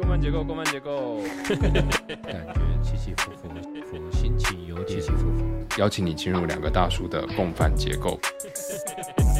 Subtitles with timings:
[0.00, 1.18] 共犯结构，共犯结构。
[1.46, 3.50] 感觉起起伏伏，
[3.84, 5.44] 伏心情有点起起伏伏。
[5.78, 8.18] 邀请你进入两个大叔的共犯结构。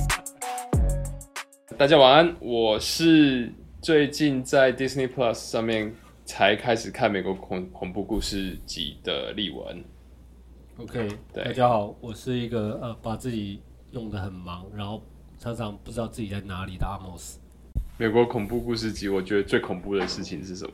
[1.79, 3.51] 大家晚安，我是
[3.81, 5.95] 最近在 Disney Plus 上面
[6.27, 9.83] 才开始看美国恐恐怖故事集的例文。
[10.77, 15.03] OK，对大家好，我是一个呃把自己用的很忙，然后
[15.39, 17.40] 常常不知道自己在哪里的阿莫斯。
[18.01, 20.71] 美国恐怖故事集，我觉得最恐怖的事情是什么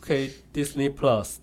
[0.00, 1.38] ？OK，Disney Plus，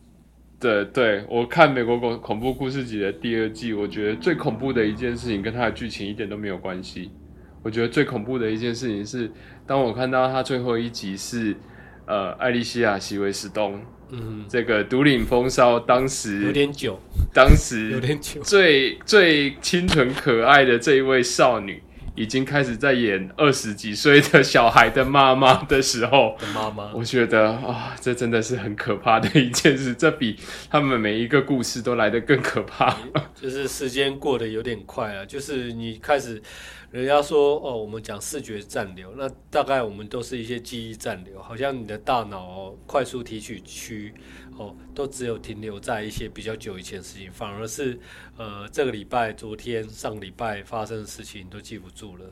[0.57, 7.11] 对对，我看美国恐恐怖故事集的第二季，我觉得最恐怖的一件事情跟它的剧情一点都没有关系。
[7.61, 9.29] 我觉得最恐怖的一件事情是，
[9.65, 11.53] 当我看到它最后一集是，
[12.05, 16.97] 呃，艾丽西亚·席维斯东嗯，这个独领风骚，当时有时点久，
[17.33, 18.41] 当时有时点久。
[18.43, 21.83] 最最清纯可爱的这一位少女，
[22.17, 30.35] 已经开始在演二十几岁的小孩的妈妈的时候，的妈妈，我觉得啊，这真的是很可怕的一件事，这比
[30.69, 32.97] 他们每一个故事都来得更可怕。
[33.39, 36.41] 就是时间过得有点快啊，就是你开始，
[36.89, 44.11] 人家说哦，我们讲视觉暂留，那大概我们都是一些记忆暂留，好像你的大脑、哦、快速提取区
[44.57, 47.99] 哦，都只有停留在一些比较久以前的事情，反而是
[48.37, 52.25] 呃这个礼拜、昨天、上个礼拜发生的事情你都记不住了。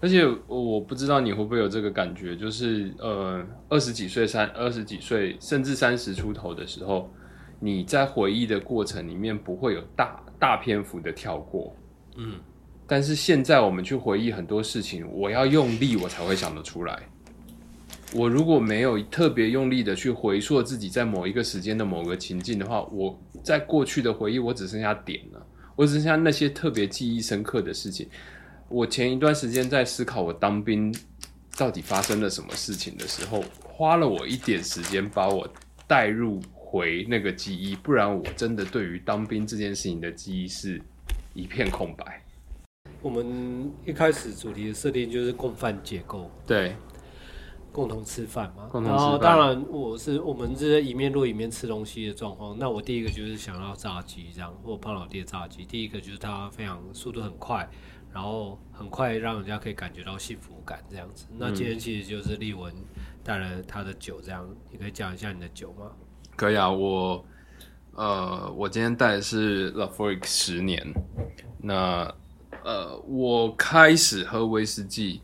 [0.00, 7.12] 而且我不知道你会不会有这个感觉，就是呃，二十几岁、三二十几岁，甚至三十出头的时候，
[7.58, 11.74] 你在回忆的过程里面不会有大大篇幅的跳过。
[12.16, 12.34] 嗯，
[12.86, 17.02] 但是现在我们去回忆很多事情，我要用力我才会想得出来。
[18.14, 28.08] 我如果没有特别用力的去回溯自己在某一个时间的某个情境的话，我在过去的回忆我只剩下点了，我只剩下那些特别记忆深刻的事情。
[28.68, 30.94] 我前一段时间在思考我当兵
[31.56, 35.46] 到底发生了什么事情的时候，花了我一点时间把我
[35.86, 40.80] 带入回那个记忆，不然我真的对于当兵这件事情的记忆是
[41.34, 42.22] 一片空白。
[43.00, 46.74] 我们一开始主题的设定就是共犯结构，对，
[47.78, 48.66] 共同吃饭嘛。
[48.70, 52.56] 共同吃然后当然我是我们是在一面录一面吃东西的状况。
[52.58, 55.64] 那我第一个就是想要炸鸡这样，或胖老爹炸鸡。
[55.64, 57.68] 第一个就是它非常速度很快，
[58.12, 61.26] 然后很快让人家可以感觉到幸福感这样子。
[61.38, 62.74] 那今天其实就是丽文
[63.22, 65.92] 带了他的酒这样，你可以讲一下你的酒吗？
[66.36, 67.24] 可以啊，我
[67.94, 70.80] 呃，我今天带的是 l a f o r i 十年。
[71.60, 72.12] 那
[72.64, 75.20] 呃，我开始喝威士忌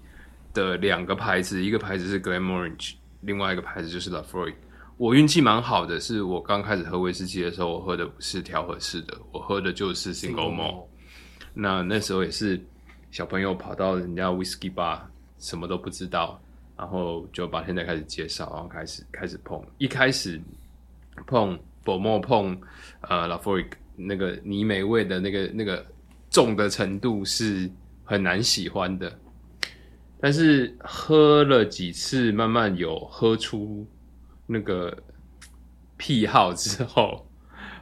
[0.54, 4.54] 的两个牌子，一个牌子是 Glenmorangie，另外一个牌子就是 l a f o r i
[4.97, 10.87] 我运气蛮好的，是我刚开始喝威士忌的时候，我喝的不是调和式的，我喝的就是 Single Malt。
[11.53, 12.64] 那那时候也是
[13.10, 15.00] 小朋友跑到人家 whisky bar，
[15.38, 16.41] 什么都不知道，
[16.76, 20.41] 然后就把现在开始介绍，然后开始开始碰，一开始
[21.26, 22.56] 碰薄沫碰
[23.00, 23.66] 呃 La f o r i
[23.97, 25.84] 那个泥煤味的那个那个
[26.31, 27.69] 重的程度是
[28.04, 29.16] 很难喜欢的，
[30.25, 33.87] 但是喝了几次，慢慢有喝出
[34.47, 34.97] 那个
[35.99, 37.27] 癖好之后，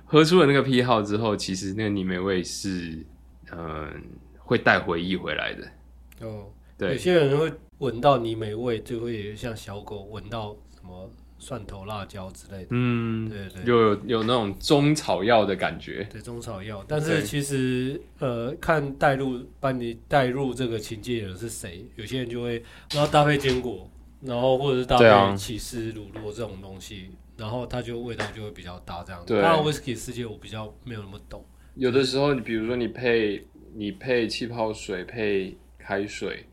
[0.05, 3.07] 喝出了那个癖好之后，其实那个泥煤味是
[3.53, 4.03] 嗯、
[4.39, 6.27] 会带回忆回来的。
[6.27, 11.09] 哦，对有些人会闻到泥煤味，就会像小狗闻到什么
[11.43, 12.69] 蒜头、辣椒之类的。
[12.71, 16.07] 嗯，对对就有有那种中草药的感觉。
[16.13, 29.35] 对中草药，但是其实呃，看带入把你带入这个情境的人是谁，有些人就会然后搭配坚果，然后或者是搭配起司、乳酪这种东西，然后它就味道就会比较搭这样子。
[29.35, 36.47] 对当然，whisky 世界我比较没有那么懂，有的时候，你比如说你配你配气泡水配开水，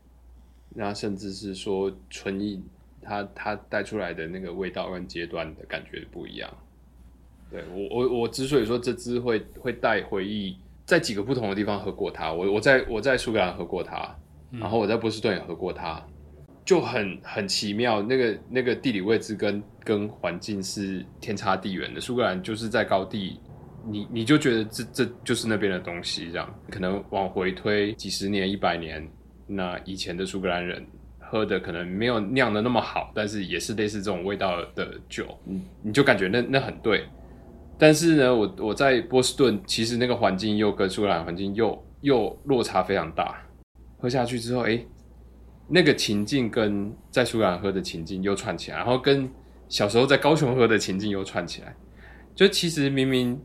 [0.70, 2.64] 那甚至是说纯饮，
[3.10, 6.48] 它它带出来的那个味道跟阶段的感觉不一样。
[7.50, 10.56] 对我我我之所以说这支会会带回忆，
[10.86, 14.16] 在几个不同的地方喝过它，我我在我在苏格兰喝过它，
[14.52, 16.00] 然后我在波士顿也喝过它，
[16.64, 22.00] 就很很奇妙，那个那个地理位置跟跟环境是天差地远的。
[22.00, 23.40] 苏格兰就是在高地，
[23.84, 29.04] 你你就觉得这这就是那边的东西，这样可能往回推几十年、一百年，
[29.48, 30.86] 那以前的苏格兰人
[31.30, 37.04] 喝的可能没有酿的那么好，但是也是类似这种味道的酒，你你就感觉那那很对。
[37.78, 43.42] 但是呢，我我在波士顿，其实那个环境又跟苏格兰环境又又落差非常大。
[43.98, 44.84] 喝下去之后，哎，
[45.68, 49.30] 那个情境跟在苏格兰喝的情境又串起来，然后跟
[49.68, 51.74] 小时候在高雄喝的情境又串起来。
[52.34, 53.40] 就其实明明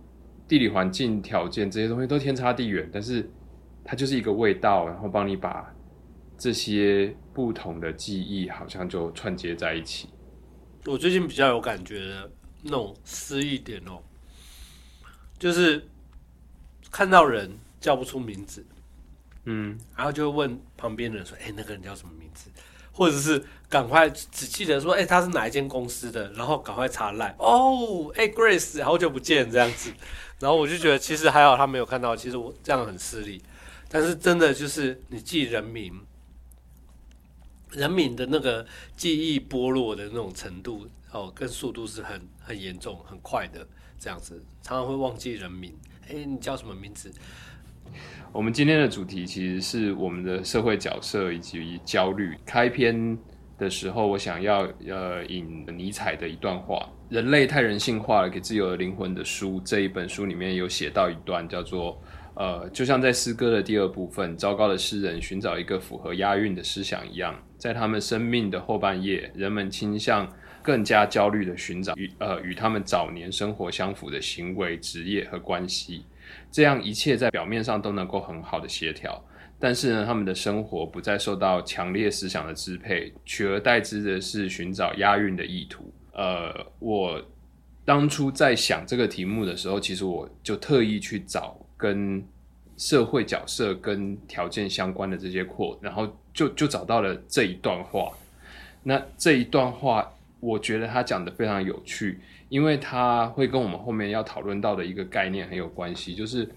[0.48, 3.30] 地理环境条件这些东西都天差地远，但是
[3.84, 5.74] 它就是一个味道，然后帮你把
[6.38, 10.10] 这些不同的记忆好像就串接在一起。
[10.86, 14.00] 我最近比较有感觉的那种失忆点哦，
[15.40, 15.88] 就是
[16.92, 18.66] 看到人叫不出名字，
[19.46, 22.50] 嗯，然后就会问旁边的人说：“哎、那个人叫什么名字？”
[22.92, 29.92] 或者是赶快只记得说：“哎、他是哪一间公司的？”然后赶快查来哦，哎、g r a c e 好久不见这样子。
[30.40, 33.42] 然后我就觉得其实还好他没有看到，其实我这样很失礼。
[33.90, 36.05] 但是真的就是你记人名，
[37.76, 43.68] 人民的那个记忆剥落的那种程度哦，跟速度是很很严重、很快的
[44.00, 45.74] 这样子，常常会忘记人民。
[46.08, 47.12] 哎，你叫什么名字？
[48.32, 52.38] 我们今天的主题其实是我们的社会角色以及焦虑。
[52.46, 53.18] 开篇
[53.58, 62.02] 的时候，我想要呃引尼采的一段话：“人类太人性化了，给自由的灵魂的书。”这一本书里面有写到一段叫做。
[62.36, 70.30] 呃，就像在诗歌的第二部分，糟糕的诗人寻找一个符合押韵的思想一样，在他们生命的后半夜，人们倾向
[70.62, 76.04] 更加焦虑的寻找与呃与他们早年生活相符的行为、职业和关系，
[76.52, 79.24] 这样一切在表面上都能够很好的协调，
[79.58, 85.90] 但是呢，他们的生活不再受到强烈思想的支配，取而代之的是寻找押韵的意图。
[86.12, 87.24] 呃，我
[87.86, 91.58] 当初在想这个题目的时候，其实我就特意去找。
[91.78, 92.24] 跟
[92.78, 98.12] 社会角色跟条件相关的这些扩，然后就就找到了这一段话。
[98.84, 102.20] 那这一段话，我觉得他讲的非常有趣，
[102.50, 106.48] 因为他会跟我们后面要讨论到的一个概念很有关系，就是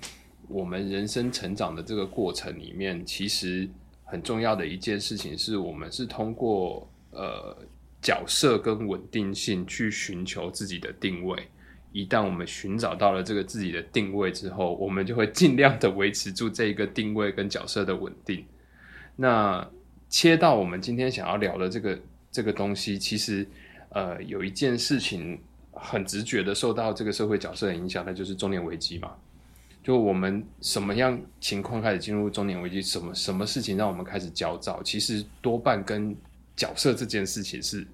[0.49, 3.69] 我们人生成长的这个过程里面，其实
[4.05, 7.56] 很重要的一件事情是我们是通过呃
[8.03, 11.49] 角色跟稳定性去寻求自己的定位。
[11.98, 18.46] 一旦我们寻找到了这个自己的定位之后，我们就会尽量的维持住这一个定位跟角色的稳定。
[19.16, 19.68] 那
[20.08, 21.98] 切到我们今天想要聊的这个
[22.30, 23.44] 这个东西，其实
[23.88, 25.40] 呃有一件事情
[25.72, 29.10] 很直觉的受到这个社会角色的影响，那就是中年危机嘛。
[29.82, 36.14] 就我们什么样情况开始进入中年危机，什么什么事情让我们开始焦躁，其实多半跟
[36.54, 37.84] 角色这件事情是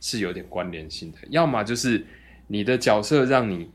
[0.00, 2.04] 是有点关联性的，要么就是。
[2.46, 3.70] 你的角色让你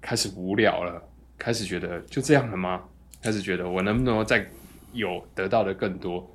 [0.00, 1.02] 开始无聊了，
[1.36, 2.82] 开始觉得就这样了吗？
[3.22, 4.44] 开始觉得我能不能再
[4.92, 6.28] 有得到的更多？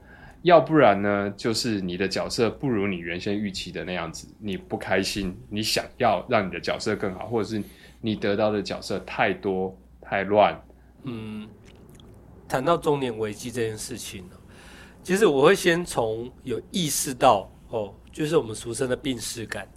[0.44, 7.62] 要不然呢，就是你的角色不如你原先预期的那样子，你不开心，你想要让你的角色更好，或者是
[8.00, 10.58] 你得到的角色太多太乱。
[11.04, 11.48] 嗯，
[12.48, 14.36] 谈到中年危机这件事情呢，
[15.04, 19.68] 其实我会先从有意识到哦，就是我们俗称的病逝感。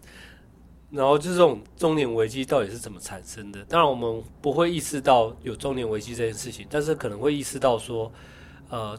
[0.90, 3.64] 然后就这种中年危机到底是怎么产生的？
[3.66, 8.10] 当然我们不会意识到有中年危机这件事情，但是可能会意识到说，
[8.70, 8.98] 呃，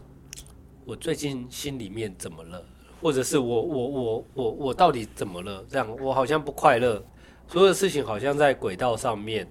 [0.86, 2.64] 我最近心里面怎么了？
[3.02, 5.66] 或者是我我我我我到底怎么了？
[5.68, 7.04] 这样我好像不快乐，
[7.48, 9.46] 所有的事情好像在轨道上面，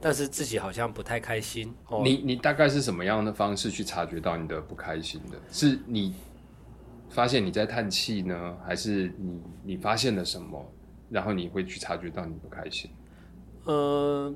[0.00, 1.74] 但是自己好像不太开心。
[1.88, 5.36] 哦、你你大概是什么样的方式去察觉到你的不开心的？
[5.50, 6.14] 是你
[7.08, 10.64] 发现你在叹气呢，还是你你发现了什么？
[11.10, 12.90] 然后你会去察觉到你不开心。
[13.64, 14.34] 呃，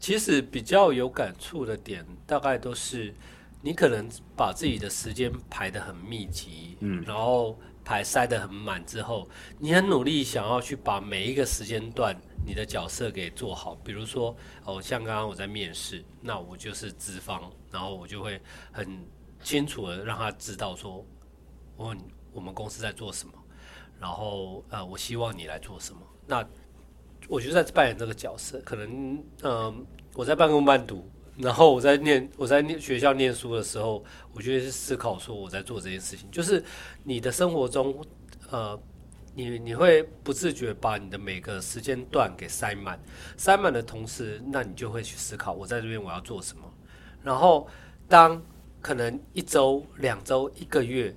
[0.00, 3.14] 其实比较有感触的点，大概都是
[3.62, 9.28] 你可能把自己的时间排得很密集，嗯，然后排塞得很满之后，
[9.58, 13.74] 你很努力想要去把每一个时间段你的角色给做好。
[13.76, 18.40] 比如说，哦，像刚刚我在面试，那我就是资方，然后我就会
[18.72, 19.06] 很
[19.42, 21.06] 清楚的让他知道说，
[21.76, 21.96] 我
[22.32, 23.32] 我们公司在做什么，
[24.00, 26.00] 然后呃，我希望你来做什么。
[26.26, 26.46] 那
[27.28, 36.62] 我就在扮演这个角色，可能嗯、我在半工半读，然后我在念我在念学校念书的时候，我就会思考说我在做这件事情，就是
[37.02, 37.94] 你的生活中，
[38.50, 38.78] 呃，
[39.34, 42.98] 你你会不自觉把你的每个时间段给塞满，
[43.36, 46.62] 塞满的同时，那你就会去思考我在这边我要做什么，
[47.22, 47.66] 然后
[48.08, 48.42] 当
[48.80, 51.14] 可能一周、两周、一个月。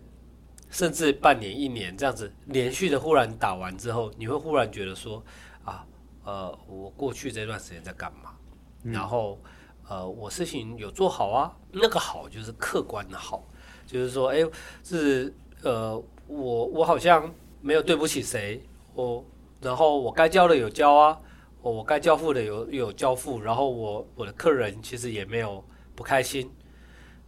[0.77, 5.24] 甚至半年、一年这样子连续的忽然打完之后，你会忽然觉得说
[5.65, 5.84] 啊，
[6.24, 8.36] 呃，我过去这段时间在干嘛？
[8.84, 9.41] 嗯、然后
[9.89, 13.43] 呃，我事情有做好啊，那个好就是客观的好，
[13.88, 14.48] 就是说，哎，
[14.84, 19.25] 是呃，我我好像没有对不起谁，我
[19.60, 21.19] 然后我该交的有交啊，
[21.63, 25.65] 我我该交付的有有交付，然后我我的客人其实也没有
[25.96, 26.51] 不开心，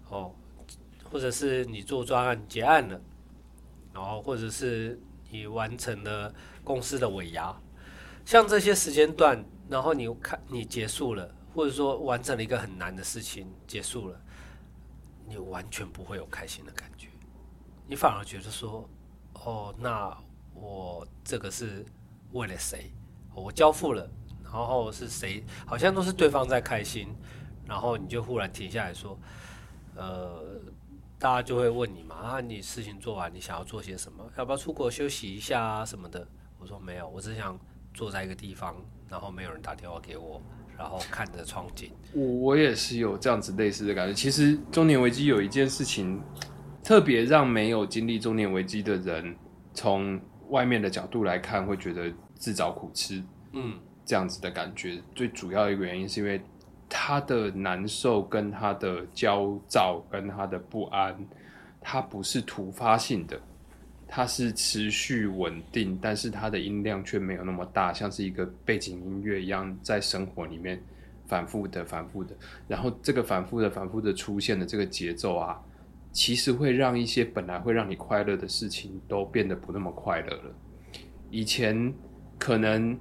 [0.10, 0.32] 哦，
[1.12, 3.02] 或者是你做专案结案了。
[3.94, 7.56] 然后，或者是你完成了公司的尾牙，
[8.26, 14.22] 像这些时间段，然后你看你结束了，或者说完成了一个很难的事情结束了，
[15.28, 17.08] 你完全不会有开心的感觉，
[17.88, 18.88] 你反而觉得说，
[19.34, 20.16] 哦，那
[20.54, 21.86] 我这个是
[22.32, 22.92] 为了谁？
[23.34, 24.10] 我交付了，
[24.44, 27.08] 然后是谁，好像都是对方在开心，
[27.66, 29.18] 然后你就忽然停下来说，
[29.96, 30.49] 呃，
[31.20, 34.24] 大家就会问你嘛，啊，你事情做完，你想要做些什么？
[34.38, 36.26] 要不要出国休息一下啊什么的？
[36.58, 37.60] 我说没有，我只想
[37.94, 38.74] 坐在一个地方，
[39.10, 40.42] 然后没有人打电话给我，
[40.78, 41.92] 然后看着窗景。
[42.14, 44.14] 我我也是有这样子类似的感觉。
[44.14, 46.22] 其实中年危机有一件事情，
[46.82, 49.36] 特别让没有经历中年危机的人，
[49.74, 53.22] 从外面的角度来看，会觉得自找苦吃。
[53.52, 56.42] 嗯，这样子的感觉，最主要一个原因是因为
[56.90, 61.16] 他的难受、跟他的焦躁、跟他的不安，
[61.80, 63.40] 它不是突发性的，
[64.08, 70.82] 它是持续稳定，但是它的音量却没有那么大，像是一个背景音乐一样，在生活里面
[71.28, 72.36] 反复的、反复的，
[72.68, 75.62] 然后这个反复的、反复的出现的这个节奏啊，
[76.12, 80.56] 其实会让一些本来会让你快乐的事情都变得不那么快乐了。
[81.30, 81.94] 以前
[82.40, 82.98] 可能。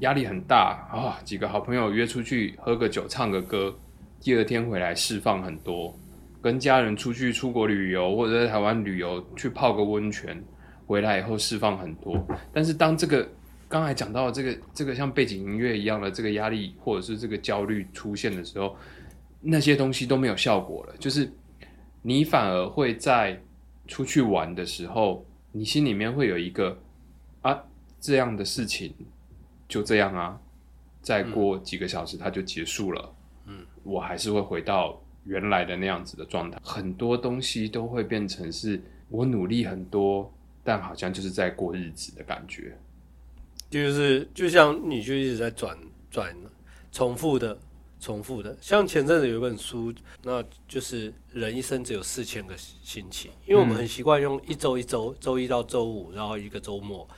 [0.00, 1.18] 压力很大啊！
[1.24, 3.74] 几个好朋友约出去喝个酒、唱个歌，
[4.20, 5.94] 第二天回来释放很多。
[6.42, 10.40] 跟家人出去出国旅游，或者在台湾旅游去泡个温泉，
[10.86, 12.24] 回来以后释放很多。
[12.52, 13.26] 但是当这个
[13.68, 18.76] 刚才讲到这个这个像背景音乐一样的这个压力或者是这个焦虑出现的时候，
[19.40, 20.94] 那些东西都没有效果了。
[20.98, 21.28] 就是
[22.02, 23.40] 你反而会在
[23.88, 26.78] 出去玩的时候，你心里面会有一个
[27.40, 27.58] 啊
[27.98, 28.94] 这样的事情。
[29.68, 30.40] 就这样啊，
[31.02, 33.14] 再过几个小时它就结束了。
[33.46, 36.58] 嗯，我还是会回到原来的那样子的状态。
[36.62, 40.32] 很多东西都会变成是我努力很多，
[40.64, 42.76] 但好像就是在过日子的感觉。
[43.70, 45.76] 就是就像你就一直在转
[46.10, 46.34] 转，
[46.92, 47.58] 重复的
[47.98, 48.56] 重复的。
[48.60, 49.92] 像前阵子有一本书，
[50.22, 57.08] 那就是人一生只有四千个星期，因为我们很习惯用一周一周，周一到周五，然后一个周末。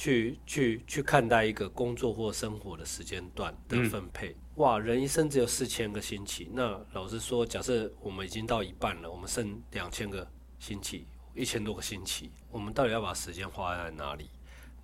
[0.00, 6.50] 去去去看待一个工作或生活的时间段的分配，哇，人一生只有四千个星期。
[6.54, 10.26] 那老实说，假设我们已经到一半了，我们剩两千个
[10.58, 14.30] 星期，一千多个星期，我们到底要把时间花在哪里？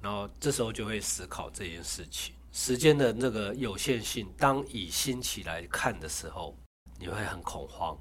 [0.03, 4.31] 然后这时候就会思考这件事情，时间的那个有限性。
[4.37, 6.55] 当以星期来看的时候，
[6.99, 7.97] 你会很恐慌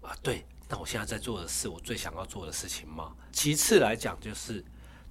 [0.00, 0.16] 啊。
[0.22, 3.14] 对，那我现在在做的是我最想要做的事情吗？
[3.30, 4.64] 其次来讲就是。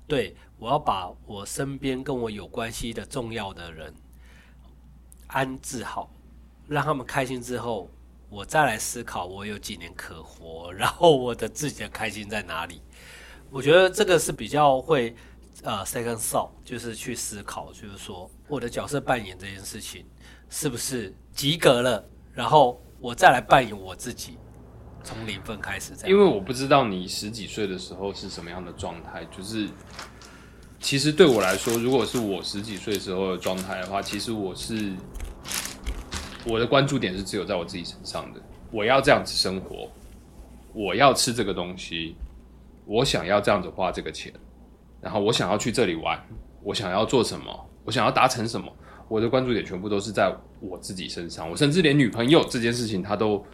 [0.07, 3.93] 对，我要把我身边跟我有关系的重要的人
[5.27, 6.11] 安置好，
[6.67, 7.89] 让他们开心之后，
[8.29, 12.81] 我再来思考我有几年可活， 然后我的自己的开心在哪里？
[13.49, 15.15] 我觉得这个是比较会
[15.63, 20.05] 呃 second thought，就是去思考，就是说我的角色扮演这件事情
[20.49, 24.37] 是不是及格了，然后我再来扮演我自己。
[25.05, 29.23] 从零分开始，因为我不知道你十几岁的时候是什么样的状态。
[29.25, 29.69] 就是，
[30.79, 34.93] 其实对我来说，如果是我十几岁时候的状态的话，其实我是
[36.43, 38.41] 我的关注点是只有在我自己身上的。
[38.71, 39.87] 我要这样子生活，
[40.73, 42.15] 我要吃这个东西，
[42.85, 44.33] 我想要这样子花这个钱，
[44.99, 46.19] 然后我想要去这里玩，
[46.63, 48.75] 我想要做什么，我想要达成什么，
[49.07, 51.47] 我的关注点全部都是在我自己身上。
[51.47, 53.45] 我甚至连女朋友这件事情，他都。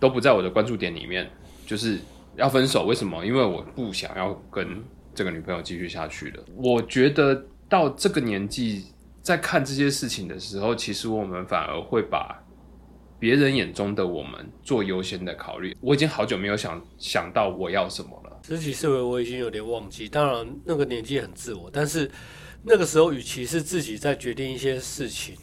[0.00, 1.30] 都不在我的关注点里面，
[1.66, 1.98] 就是
[2.36, 2.84] 要分手。
[2.86, 3.24] 为什么？
[3.24, 4.82] 因为我不想要跟
[5.14, 6.44] 这个女朋友继续下去了。
[6.56, 8.86] 我觉得到这个年纪，
[9.22, 12.42] 在看这些事情的时候，其实我们反而会把
[13.18, 15.76] 别人眼中的我们做优先的考虑。
[15.80, 18.40] 我已经好久没有想想到我要什么了。
[18.46, 22.08] 十几岁我已经有点忘记，当然那个年纪很自我，但是
[22.62, 25.34] 那个时候与其是自己在决定一些事情，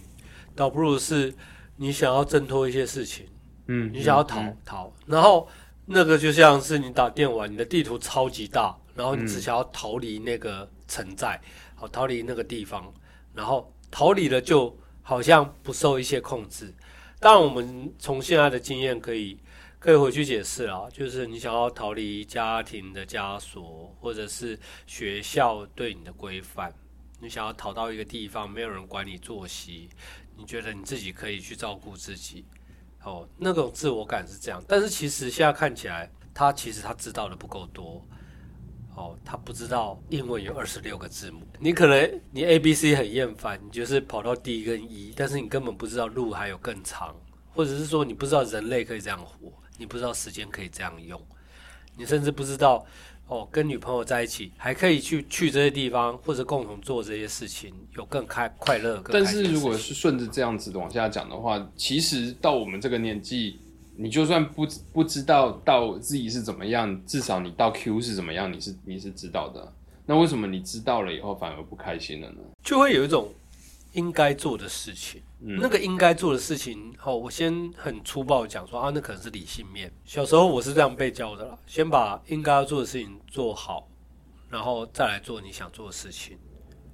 [0.56, 1.34] 倒不如是
[1.76, 3.26] 你想要挣脱一些事情。
[3.68, 5.48] 嗯，你想要逃逃，然后
[5.86, 11.42] 那个就像是你打电玩，你的地图超级大，然后你只想要逃离那个城寨，
[11.76, 12.94] 好逃离那个地方，
[13.34, 16.74] 然后逃离了就好像不受一些控制。
[17.20, 19.40] 当然，我们从现在的经验可以
[19.80, 26.72] 可以回去解释啊，就是你想要逃离家庭的枷锁，或者是学校对你的规范，
[27.20, 29.90] 你想要逃到一个地方，没有人管你作息，
[30.38, 32.46] 你觉得你自己可以去照顾自己。
[33.06, 38.06] 哦，那种自我感是这样，但是其实现在看起来，他其实他知道的不够多。
[38.96, 47.14] 哦，他不知道英文有二十六个字母，你可能你 A B C 很厌烦，你就是跑到 D 跟 E，但是你根本不知道路还有更长，
[47.54, 51.22] 或者是说你不知道人类可以这样活，你不知道时间可以这样用，
[51.98, 52.86] 你甚至不知道。
[53.28, 59.02] 哦，跟女朋友在一起，还可以去去这些地方，或者共同做这些事情，有更开快乐。
[59.12, 63.60] 但是如果是顺着这样子往下讲的话，其实到我们这个年纪，
[63.96, 69.74] 你就算不不知道到自己是怎么样，至少你到 Q 是怎么样，你是你是知道的。
[70.06, 72.38] 那为什么你知道了以后反而不开心了呢？
[72.64, 73.28] 就会有一种
[73.96, 75.22] 应该做的事情。
[75.40, 79.92] 那个应该做的事情，好，我先很粗暴讲说啊，那可能是理性面。
[80.04, 83.88] 小时候我是这样被教的啦，先把应该要做的事情做好，
[84.50, 86.38] 然后再来做你想做的事情。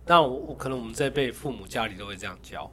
[0.03, 2.69] 但我我可能我们这辈父母家里都会这样教，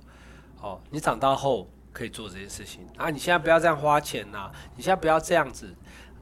[0.61, 5.73] 哦，你长大后可以做这些事情啊，你现在不要这样花钱呐，你现在不要这样子，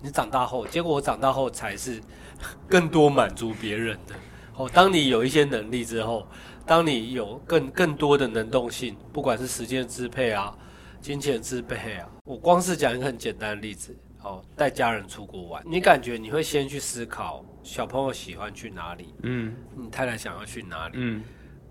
[0.03, 2.03] 你长大后，结果我长大后才是
[2.69, 4.15] 更多满足别人的。
[4.55, 6.27] 哦，当你有一些能力之后。
[6.67, 10.53] 当你有更更多的能动性，不管是时间支配啊、
[11.01, 21.23] 金钱支配啊，我光是讲一个很简单的例子，哦，带家人出国玩，你感觉你会先去思考小朋友喜欢去哪里，嗯，你太太想要去哪里，嗯，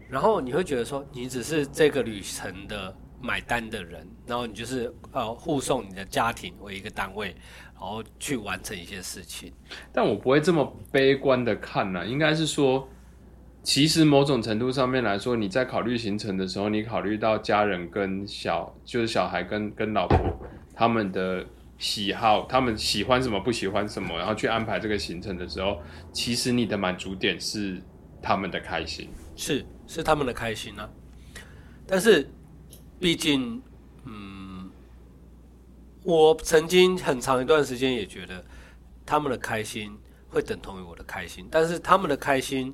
[0.07, 7.35] 然后你会觉得说，你只是这个旅程的买单的人，然后你就是呃护送你的家庭为一个单位，
[7.73, 9.51] 然后去完成一些事情。
[9.91, 12.87] 但我不会这么悲观的看呢，应该是说。
[13.65, 20.17] 其实某种程度上面来说，你在考虑行程的时候，你考虑到家人跟小就是小孩跟跟老婆
[20.75, 21.43] 他们的
[21.79, 25.81] 喜好，他们喜欢什么不喜欢什么，然后去安排这个行程的时候，
[26.13, 27.81] 其实你的满足点是
[28.21, 30.87] 他们的开心，是是他们的开心啊。
[31.87, 32.29] 但是
[32.99, 33.59] 毕竟，
[34.05, 34.69] 嗯，
[36.03, 38.45] 我曾经很长一段时间也觉得
[39.07, 39.97] 他们的开心
[40.29, 42.71] 会等同于我的开心，但是他们的开心。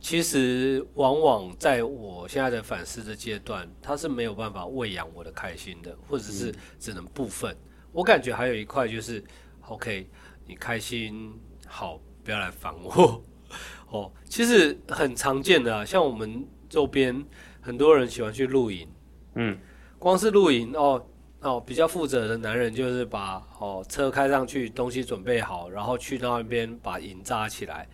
[0.00, 7.54] 其实，往往在我现在的反思的阶段，他是没有办法喂养我的开心的，或者是只能部分。
[7.92, 9.22] 我感觉还有一块就是
[9.68, 10.08] ，OK，
[10.46, 11.32] 你开心
[11.66, 13.22] 好，不要来烦我。
[13.90, 17.24] 哦，其实很常见的，像我们周边
[17.60, 18.88] 很多人喜欢去露营，
[19.34, 19.58] 嗯，
[19.98, 21.04] 光是露营哦
[21.40, 27.86] 哦，比较负责的男人就是把哦车开上去，东西准备好，然后去到那边把营扎起来。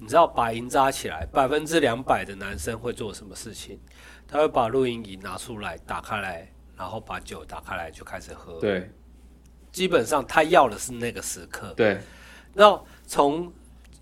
[0.00, 3.78] 你知道把营扎起来，百分之两百的男生会做什么事情？
[4.26, 8.60] 他会把露营椅拿出来，打开来，然后把酒打开来就开始喝。
[8.60, 8.90] 对，
[9.72, 11.72] 基本上他要的是那个时刻。
[11.74, 11.98] 对，
[12.54, 13.52] 那从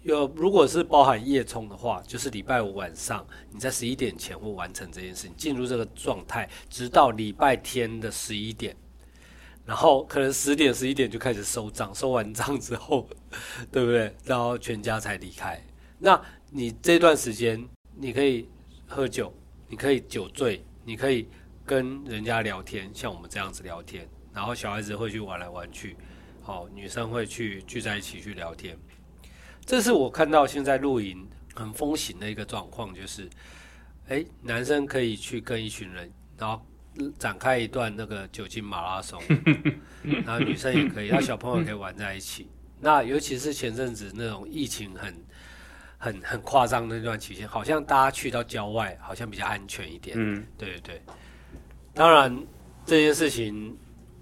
[0.03, 8.77] 有如果是包含夜冲的话，就是礼拜五晚上你在十一点前会完成这件事情，进入这个状态，直到礼拜天的十一点，
[9.65, 13.09] 然后可能十点十一点就开始收账，收完账之后，
[13.73, 14.15] 对不对？
[14.25, 15.65] 然后全家才离开。
[15.99, 18.49] 那你这段时间，你可以
[18.87, 19.33] 喝酒，
[19.67, 21.27] 你可以酒醉，你可以
[21.65, 25.97] 跟人家聊天，像我们这样子聊天，然后小孩子会去玩来玩去，
[26.43, 28.77] 好，女生会去聚在一起去聊天。
[29.65, 33.29] 这是我看到现在露营很风行的一个状况，就是，
[34.09, 36.61] 哎，男生可以去跟一群人，然后
[37.19, 39.21] 展开一段那个酒精马拉松，
[40.05, 42.49] 然后女生也可以，然后小朋友可以玩在一起。
[42.79, 45.26] 那尤其是前阵子那种疫情很。
[45.99, 50.17] 很很夸张的那段期间，好像大家去到郊外，好像比较安全一点。
[50.19, 51.03] 嗯，对对对。
[51.95, 52.37] 当然
[52.85, 53.75] 这件事情，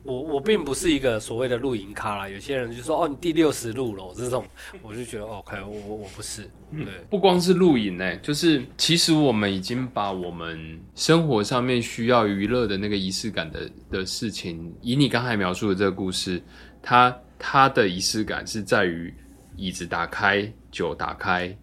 [0.05, 2.29] 我我并不是一个所谓的露营咖啦。
[2.29, 4.45] 有些人就说：“哦，你第六十路了。”这种，
[4.83, 6.49] 我就觉得 OK，我我我不是。
[6.71, 16.41] 对，不光是露营呢，就是其实我们已经把我们生活上面需要娱乐的那个仪式感的的事情，以你刚才描述的这个故事，
[16.81, 19.13] 它它的仪式感是在于
[19.57, 21.57] 椅子打开，酒打开。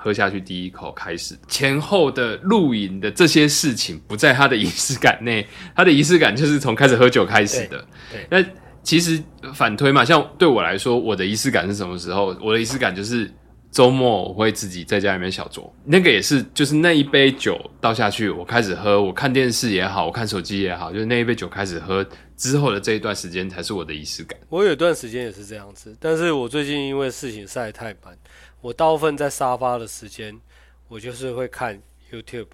[0.00, 7.84] 喝下去第一口开始，前后的露营的这些事情不在他的仪式感内，他的仪式感就是从开始喝酒开始的。
[8.10, 8.48] 对，那
[8.82, 12.26] 其实反推嘛，像对我来说，我的仪式感是什么时候？
[12.40, 13.30] 我的仪式感就是
[13.70, 24.38] 周末我会自己在家里面小酌，那个也是，就是那一杯酒倒下去，我开始喝，我看电视也好，我看手机也好，就是那一杯酒开始喝之后的这一段时间才是我的仪式感。
[24.48, 28.16] 我有段时间也是这样子，但是我最近因为事情晒太满。
[28.60, 30.40] 我大部分在沙发的时间，
[30.88, 32.48] 我就是会看 YouTube、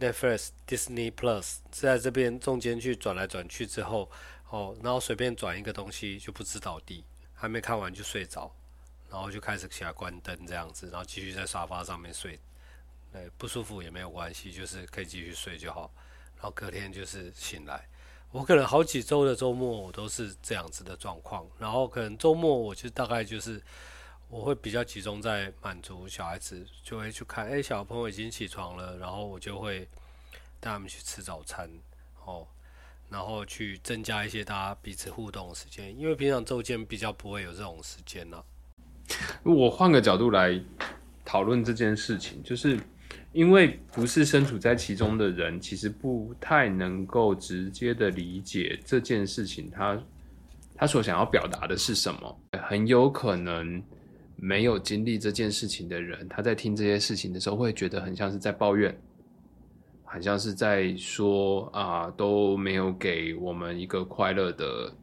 [0.00, 4.10] Netflix、Disney Plus，在这边中间去转来转去之后，
[4.48, 8.50] 哦，然后随便转一个东西就不知倒地，还没看完就睡着，
[9.10, 12.40] 然后就开始起来关灯这样子，然后继续在沙发上面睡，
[13.12, 15.92] 对，不舒服也没有关系，就是可以继续睡就好，
[16.36, 17.86] 然后隔天就是醒来，
[18.30, 23.62] 我可能好几周的周末我都是这样子的状况，然后可能周末我就大概就是。
[24.28, 29.88] 我会比较集中在满足小孩子，就会去看，哎，小朋友已经起床了，然后我就会
[30.58, 31.70] 带他们去吃早餐，
[32.24, 32.44] 哦，
[33.08, 38.44] 然后去增加一些大家彼此互动的时间，因为平常周间比较不会有这种时间了。
[39.44, 40.60] 我换个角度来
[41.24, 42.78] 讨论这件事情，就是
[43.32, 49.96] 因为不是身处在其中的人，其实不太能够直接的理解这件事情，他
[50.74, 53.80] 他所想要表达的是什么，很有可能。
[54.36, 58.94] 没有经历这件事情的人，他在听这些事情的时候，会觉得很像是在抱怨，
[60.04, 64.94] 好像是在说啊，都没有给我们一个快乐的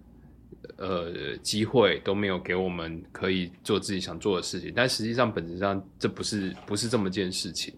[0.78, 4.72] 呃机会，都没有给我们可以做自己想做的事情。
[4.76, 7.74] 但实际上，本质上这不是不是这么件事情，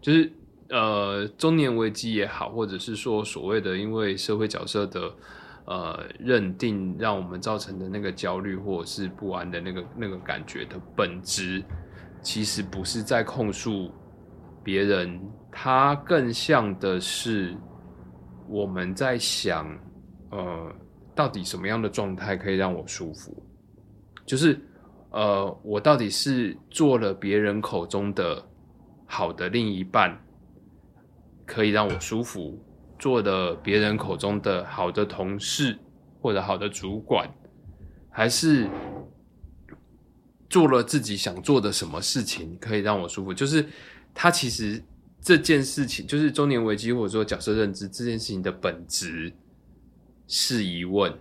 [0.00, 0.32] 就是
[0.68, 5.12] 呃中年危机也好，或者是说所谓的因为社会角色的
[5.66, 11.62] 呃认定，让我们造成的那个焦虑或者是不安的那个那个感觉的本质，
[12.20, 13.90] 其实不是在控诉
[14.62, 15.20] 别人。
[15.54, 17.54] 它更像的是
[18.48, 19.66] 我们在想，
[20.30, 20.72] 呃，
[21.14, 23.36] 到底什么样的状态可以让我舒服？
[24.24, 24.58] 就是
[25.10, 28.42] 呃，我到底是做了别人口中的
[29.04, 30.18] 好的另一半，
[31.44, 32.58] 可以让我舒服；
[33.02, 35.76] 做的别人口中的好的同事
[36.20, 37.28] 或者好的主管，
[38.08, 38.70] 还是
[40.48, 43.34] 做了自己想做的什么事情可以让我舒服？
[43.34, 43.66] 就是
[44.14, 44.80] 他其实。
[45.24, 49.32] 这件事情就是中年危机，或者说角色认知这件事情的本质
[50.26, 51.16] 是疑问，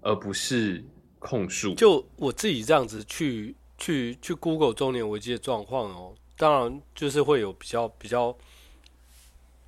[0.00, 0.84] 而不是
[1.20, 1.72] 控诉。
[1.76, 8.36] 就我自己这样子去去去 Google 中年危机的状况哦，当然就是会有比较比较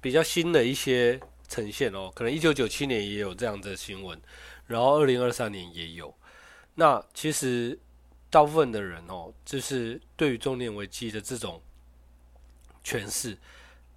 [0.01, 2.11] 比较新的一些呈现哦。
[2.15, 4.19] 可能一九九七年也有这样的新闻，
[4.67, 6.15] 然后二零二三年也有。
[6.77, 7.79] 那其实
[8.31, 11.61] 大部分的人哦，就是对于中年危机的这种
[12.83, 13.37] 诠释。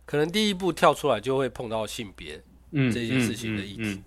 [0.05, 4.03] 可能第一步跳出来就会碰到性别这件事情的议题，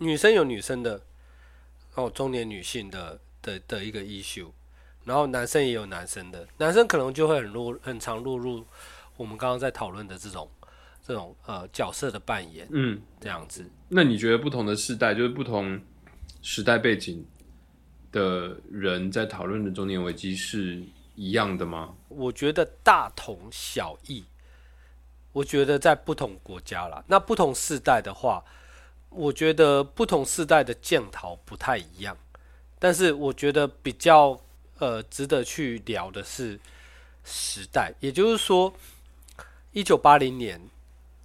[0.00, 1.00] 女生有女生的，
[1.94, 4.50] 哦，中年女性的的的一个 issue，
[5.04, 8.66] 然后男生也有男生的，男生可能就会很落很常落入
[9.16, 10.50] 我们刚刚在讨论的这种
[11.02, 13.64] 这种呃角色的扮演，嗯，这样子。
[13.88, 15.80] 那你觉得不同的世代，就是不同
[16.40, 17.24] 时代背景
[18.10, 20.82] 的人在讨论的中年危机是
[21.14, 21.94] 一样的吗？
[22.08, 24.24] 我觉得大同小异。
[25.34, 28.44] 我觉得在不同国家啦，那不同世代的话，
[29.08, 32.14] 我觉得不同世代的剑桃不太一样。
[32.78, 34.38] 但是我觉得比较
[34.78, 36.60] 呃值得去聊的是
[37.24, 38.74] 时代，也就是说，
[39.72, 40.60] 一九八零年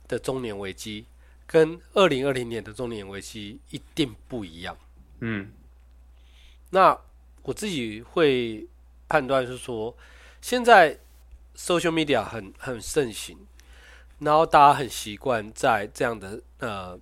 [0.08, 1.06] 的中年危机
[1.46, 4.78] 跟二零二零年的中年危机一定不一样。
[5.20, 5.52] 嗯，
[6.70, 6.98] 那
[7.44, 8.68] 我自己会
[9.08, 9.96] 判断是说，
[10.42, 10.98] 现在
[11.56, 13.38] social media 很很盛行。
[14.20, 17.00] 然后大家很习惯在这样的呃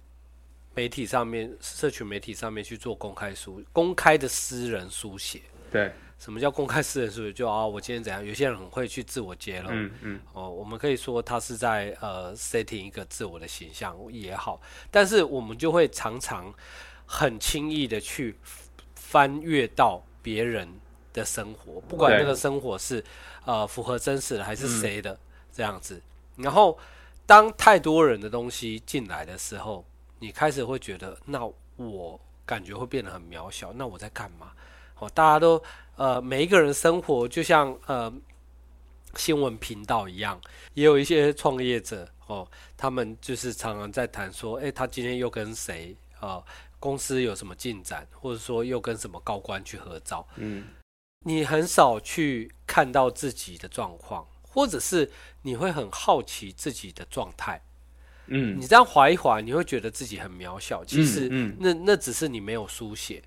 [0.73, 5.41] 媒体上面，社群媒体上面去做公开书、公开的私人书写。
[5.71, 5.93] 对，
[6.25, 7.31] 什么叫公开私人数据？
[7.31, 8.25] 就啊，我今天怎样？
[8.25, 9.69] 有些人很会去自我揭露。
[9.71, 10.19] 嗯嗯。
[10.33, 14.59] 哦，我们可以说他是在呃 setting 一个自我的形象也好，
[14.89, 16.51] 但是我们就会常常
[17.05, 18.35] 很轻易的去
[18.95, 20.67] 翻阅到别人
[21.13, 23.03] 的生活，不管那个生活是
[23.45, 25.15] 呃符合真实的还是谁的
[25.53, 26.01] 这样子，
[26.37, 26.75] 然后。
[27.27, 29.83] 当太多人的东西进来的时候，
[30.19, 31.43] 你开始会觉得，那
[31.75, 33.73] 我感觉会变得很渺小。
[33.73, 34.51] 那我在干嘛？
[34.99, 35.59] 哦，大家都
[35.95, 38.13] 呃，每一个人生活就像呃
[39.15, 40.39] 新闻频道一样，
[40.73, 46.43] 也有一些创业者哦，他们就是常常在谈说，哎，他今天又跟谁啊？
[46.79, 50.27] 公司有什么进展，或者说又跟什么高官去合照？
[50.35, 50.67] 嗯，
[51.19, 54.25] 你很少去看到自己的状况。
[54.55, 57.61] 或者是你会很好奇自己的状态，
[58.27, 60.81] 嗯，你这样划一划，你会觉得自己很渺小。
[60.85, 61.27] 其实，
[61.59, 63.21] 那那只是你没有书写，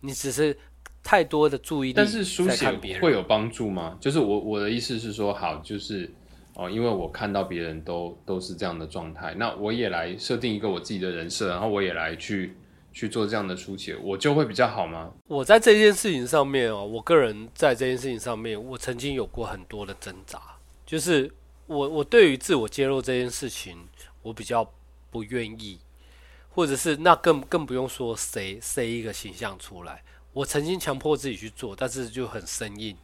[0.00, 0.58] 你只是
[1.02, 1.94] 太多的注意力。
[1.94, 3.96] 但是书写会有帮助吗？
[4.00, 6.10] 就是我我的意思是说，好，就是
[6.54, 12.54] 哦，因为我看到别人都都是这样的状态，那我也来设定一个我自己的人设，然后我也来去
[12.92, 15.10] 去做这样的书写，我就会比较好吗？
[15.26, 20.38] 我在这件事情上面哦，我个人在这件事情上面，我曾经有过很多的挣扎。
[20.84, 21.32] 就是
[21.66, 23.78] 我，我对于自我揭露这件事情，
[24.20, 24.70] 我比较
[25.10, 25.78] 不愿意，
[26.50, 30.02] 或者是那更更不用说谁塞一个形象出来。
[30.32, 32.96] 我曾经强迫自己去做，但是就很生硬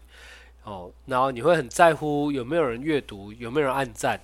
[0.65, 0.91] 哦。
[1.07, 4.21] 然后你会很在乎有没有人阅读，有没有人按赞，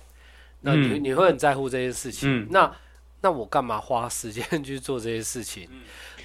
[0.61, 2.47] 那你你会很在乎这件事情。
[2.49, 2.71] 那
[3.21, 5.67] 那我干嘛花时间去做这些事情？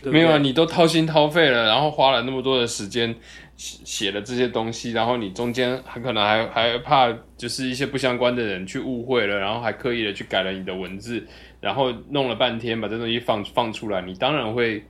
[0.02, 3.14] 没有啊，你都掏心掏肺了，然后花了那么多的时间
[3.56, 11.26] 写写了这些东西，然后你中间很可能还还怕就是一些不相关的人去误会了，然后还刻意的去改了你的文字，
[11.60, 14.82] 然后弄了半天把这东西放放出来，你当然会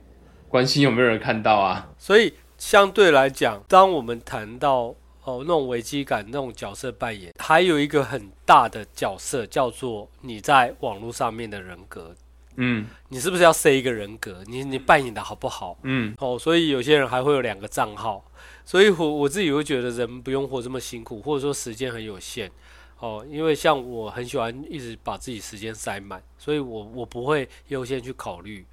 [0.51, 1.89] 关心有没有人看到啊。
[1.97, 12.13] 所以相对来讲，当我们谈到哦那种危机感、那种角色扮演，还有一个很大的角色叫做你在网络上面的人格。
[12.57, 14.43] 嗯，你是不是要塞一个人格？
[14.45, 15.77] 你你扮演的好不好？
[15.83, 18.21] 嗯，哦，所以有些人还会有两个账号，
[18.65, 22.51] 所以我我自己会觉得人不用活这么辛苦，或者说时间很有限，
[22.99, 28.65] 哦，因为像我很喜欢一直把自己时间塞满，所以我我不会优先去考虑，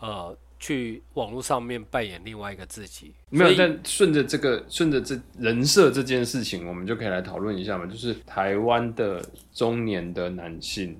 [0.00, 3.12] 呃，去网络上面扮演另外一个自己。
[3.30, 7.84] 没有，但顺着这个顺着这人设这件事情，我们就可以来讨论一下嘛。
[7.84, 9.20] 就是台湾的
[9.52, 10.96] 中年的男性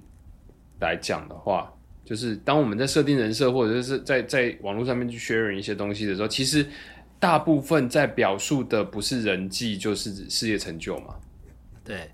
[0.81, 1.73] 来讲的话，
[2.05, 6.67] 就是当我们在设定人设或者是在在网络上面去确认一些东西的时候，其实
[7.21, 11.15] 大部分在表述的不是人际，就是事业成就嘛。
[11.85, 12.11] 对。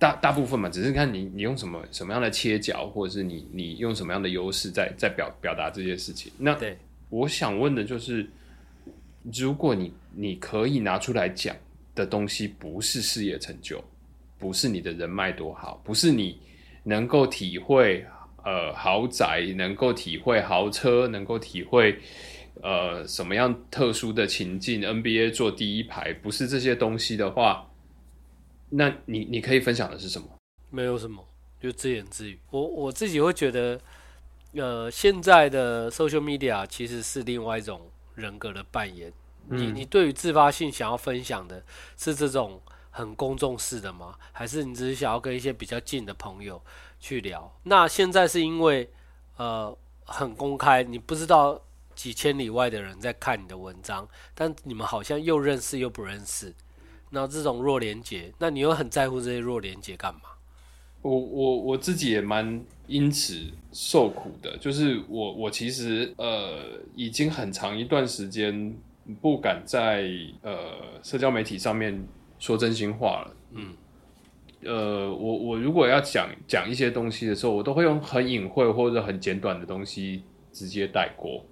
[0.00, 6.32] 大大部分嘛，只是看你你用什么什么样的切角，或者是你你用什么样的优势在在表表达这件事情。
[6.38, 6.58] 那
[7.10, 8.26] 我想问的就是，
[9.30, 11.54] 如果你你可以拿出来讲
[11.94, 13.84] 的东西，不是事业成就，
[14.38, 16.38] 不是你的人脉多好，不是你
[16.82, 18.02] 能够体会
[18.42, 21.94] 呃豪宅，能够体会豪车，能够体会
[22.62, 27.66] 呃什么样特殊的情境，NBA 坐第一排，不是这些东西的话。
[28.70, 30.28] 那你你可以分享的是什么？
[30.70, 31.24] 没有什么，
[31.60, 32.38] 就自言自语。
[32.50, 33.80] 我我自己会觉得，
[34.52, 39.12] 呃，现在的 social media 其实是另外一种人格的扮演。
[39.48, 41.64] 你你对于自发性想要分享的
[41.96, 44.14] 是这种很公众式的吗？
[44.30, 46.62] 还是你只是想要跟一些比较近的朋友
[47.00, 47.52] 去聊？
[47.64, 48.88] 那现在是因为
[49.36, 51.60] 呃很公开，你不知道
[51.96, 56.54] 几千里外的人在看你的文章，但你们好像又认识又不认识。
[57.10, 60.20] 那这种弱连接，那你又很在乎这些弱连接干嘛？
[61.02, 63.34] 我我我自己也蛮因此
[63.72, 66.58] 受苦的，就是我我其实呃
[66.94, 68.76] 已经很长一段时间
[69.20, 70.10] 不敢在
[70.42, 72.06] 呃社交媒体上面
[72.38, 73.36] 说真心话了。
[73.52, 73.74] 嗯，
[74.62, 81.42] 呃，我我如果要讲讲一些东西的时候，我都会用很隐晦或者很简短的东西直接带过。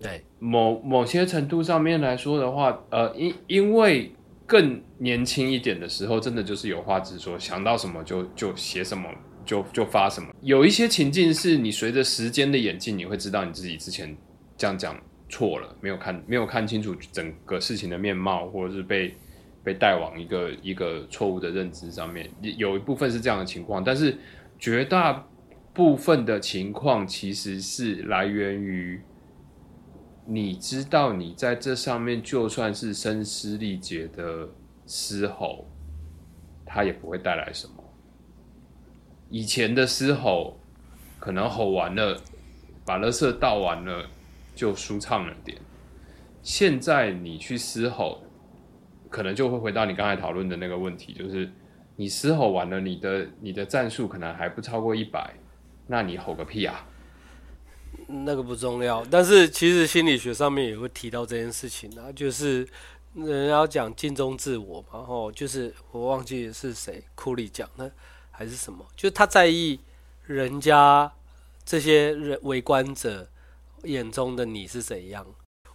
[0.00, 4.12] 对，某某些程度上面来说的话，呃，因因为。
[4.50, 9.08] 更年轻一点的时候，真的就是有话直说，想到什么就就写什么，
[9.46, 10.28] 就就发什么。
[10.40, 14.16] 有一些情境是你随着时间的演进，你会知道你自己之前
[14.56, 19.14] 这样讲错了，没有看没有看清楚整个事情的面貌，或者是被
[19.62, 22.28] 被带往一个一个错误的认知上面。
[22.42, 24.18] 有一部分是这样的情况，但是
[24.58, 25.24] 绝大
[25.72, 29.00] 部分的情况其实是来源于。
[30.32, 34.48] 你知道，你在这上面就算是声嘶力竭的
[34.86, 35.66] 嘶吼，
[36.64, 37.74] 它也不会带来什么。
[39.28, 40.60] 以前的嘶吼，
[41.18, 42.16] 可能吼完了，
[42.86, 44.06] 把垃圾倒完了，
[44.54, 45.58] 就舒畅了点。
[46.42, 48.22] 现在你去嘶吼，
[49.08, 51.50] 可能就会回到你刚才讨论的那个问题，就是
[51.96, 55.34] 你嘶吼完了，你的你的战术可能还不超过一百，
[55.88, 56.86] 那你吼个屁啊！
[58.24, 62.66] 那个不重要，但是其实心理学上面也会提到这件事情啊，就是
[63.14, 67.90] 人要讲镜中自我嘛，吼，就是我忘记是谁库里讲的
[68.30, 69.78] 还是什么，就是他在意
[70.26, 71.10] 人家
[71.64, 73.28] 这些人围观者
[73.84, 75.26] 眼中的你是怎样。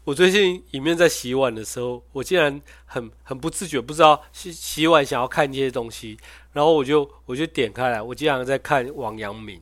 [0.04, 6.18] 我最近一面在洗碗的时候，我竟然很很不自觉，不知道洗洗碗想要看这些东西，
[6.54, 9.60] 然后我就我就点开来，我竟然在看王阳明。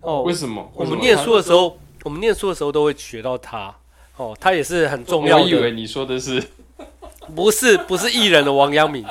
[0.00, 0.70] 哦，为什么？
[0.74, 3.74] 我们念书的时候，我们念书的时候都会学到他。
[4.16, 5.42] 哦，他也是很重要的。
[5.44, 6.42] 我以为你说的是，
[7.34, 9.02] 不是不是艺人的王阳明，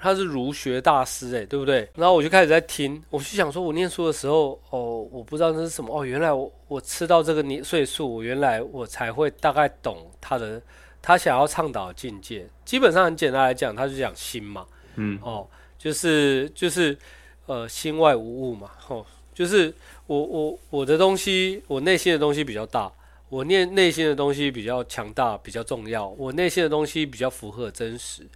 [0.00, 1.86] 他是儒学大师，哎，对不对？
[1.94, 5.94] 然后我就开始在听，我就想说，我念书的时候，哦，我不知道那是什么。
[5.94, 10.60] 哦，原来我我吃到这个年岁数，我原来我才会大概懂他的
[11.02, 12.48] 他想要倡导的境界。
[12.64, 15.46] 基本上很简单来讲，他就讲心嘛，嗯，哦，
[15.78, 16.96] 就是就是
[17.44, 19.04] 呃，心外无物嘛，哦，
[19.40, 19.74] 就是。
[20.06, 22.90] 我我我的东西，我内心的东西比较大，
[23.28, 26.08] 我念内心的东西比较强大，比较重要。
[26.08, 28.26] 我内心的东西比较符合真实。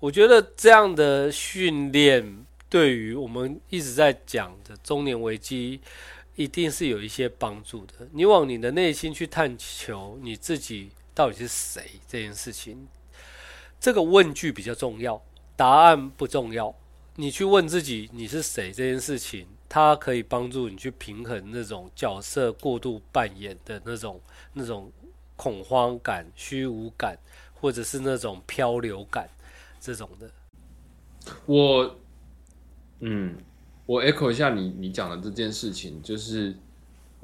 [0.00, 5.80] 我觉得这样的训练对于我们一直在讲的中年危机，
[6.34, 8.08] 一定是有一些帮助的。
[8.10, 12.88] 你往你的内心去探求你自己到底是谁这件事情，
[13.78, 15.22] 这个问句比较重要，
[15.54, 16.74] 答案不重要。
[17.14, 19.46] 你去问自己你是谁这件事情。
[19.68, 24.20] 它可以帮助你去平衡那种角色过度扮演的那种、
[24.54, 24.90] 那种
[25.36, 27.18] 恐慌感、虚无感，
[27.54, 29.28] 或者是那种漂流感
[29.78, 30.30] 这种的。
[31.44, 31.96] 我，
[33.00, 33.36] 嗯，
[33.84, 36.56] 我 echo 一下你你讲的这件事情，就是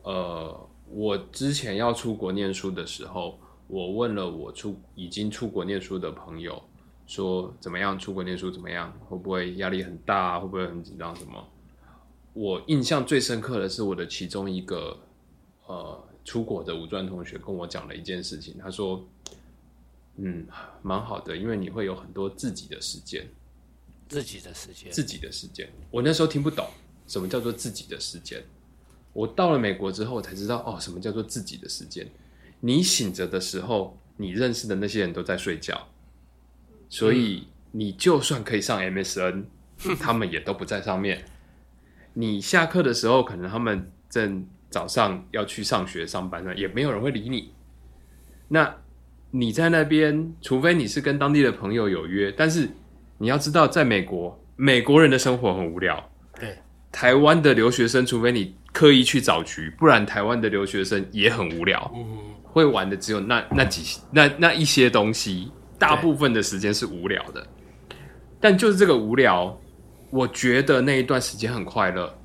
[0.02, 6.62] 呃，我之前要出国念书的时候，我问了我出已经出国念书的朋友，
[7.06, 11.42] 说怎么样出国念书怎么样，会不会压力很大，会不会很紧张什么？
[12.34, 14.98] 我印象最深刻的是我的其中一个
[15.66, 19.02] 呃出国的五专同学跟我讲了一件事情，他说
[20.18, 20.46] ：“嗯，
[20.82, 23.26] 蛮好的，因为你会有很多自己的时间。”
[24.06, 25.66] 自己的时间，自己的时间。
[25.90, 26.68] 我那时候听不懂
[27.06, 28.44] 什么叫做自己的时间。
[29.12, 32.06] 我到了美国之后才知道，哦，什么叫做自己的时间。
[32.60, 35.88] 你醒着的时候，你认识的那些人都在睡觉，
[36.88, 39.44] 所以你就算可以上 MSN，
[39.98, 41.24] 他们也都不在上面。
[42.14, 47.52] 你下课的时候，可能他们正早上要去上学上班呢，也没有人会理你。
[48.48, 48.74] 那
[49.30, 52.68] 你在那边，除非你是跟当地的朋友有约，但是
[53.18, 56.08] 你要知道，在美国，美国人的生活很无聊。
[56.38, 56.56] 对，
[56.92, 61.90] 台湾的留学生，除非你刻意去找局，不然台湾的留学生也很无聊。
[61.96, 65.50] 嗯，会玩的只有那那几那那一些东西，
[65.80, 67.44] 大部分的时间是无聊的。
[68.40, 69.58] 但就是这个无聊，
[70.14, 72.16] 我觉得那一段时间很快乐。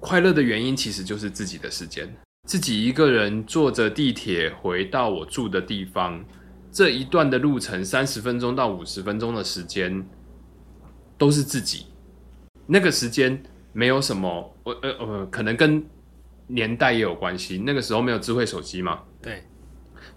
[0.00, 2.06] 快乐的原因其实就是自己的时间，
[2.46, 6.22] 自己一个人坐着地铁回到我住的地方，
[6.70, 10.06] 这一段的路程三十分钟到五十分钟的时间，
[11.16, 11.86] 都是自己。
[12.66, 13.42] 那个时间
[13.72, 15.82] 没有什么，我呃呃，可能跟
[16.46, 17.56] 年代也有关系。
[17.56, 19.42] 那个时候没有智慧手机嘛，对，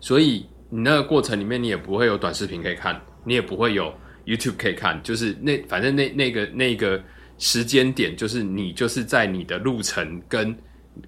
[0.01, 3.93] 所以你那个过程里面，你也不会有短视频可以看，你也不会有
[4.28, 7.02] YouTube 可以看，就是那反正那那个那个
[7.38, 10.56] 时间点，就是你就是在你的路程跟，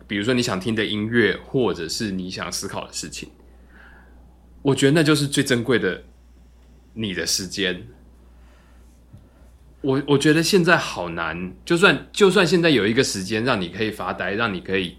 [0.07, 3.29] 比如说你想听的音乐，或者是你想思考的事情，
[4.61, 6.03] 我觉得那就是最珍贵的
[6.93, 7.85] 你的时间。
[9.81, 14.97] 我我觉得现在好难，就算就算现在有一个时间让你可以发呆，让你可以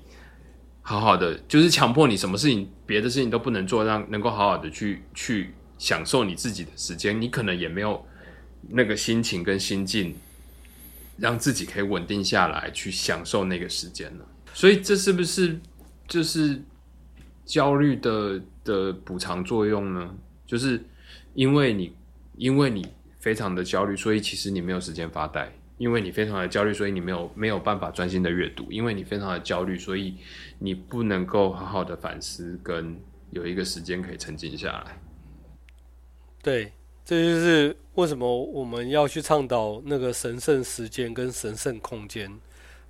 [0.80, 8.02] 好好的，就是强迫你什么事情，别的事情都不能做，让能够好好的去去享受你自己的时间，你可能也没有
[8.68, 10.14] 那个心情跟心境，
[11.16, 14.26] 让自己可以稳定下来去享受那个时间了。
[14.52, 15.58] 所以这是不是
[16.06, 16.62] 就是
[17.44, 20.14] 焦虑的的补偿作用呢？
[20.46, 20.84] 就是
[21.34, 21.94] 因为你
[22.36, 22.86] 因为你。
[23.20, 30.16] 非常的焦虑，所以其实你没有时间发呆，因为你非常的焦虑，所以你没有没有办法专心的阅读，因为你非常的焦虑，所以
[30.58, 32.98] 你不能够好好的反思，跟
[33.30, 34.98] 有一个时间可以沉静下来。
[36.42, 36.72] 对，
[37.04, 42.30] 这就是为什么我们要去倡导那个神圣时间跟神圣空间。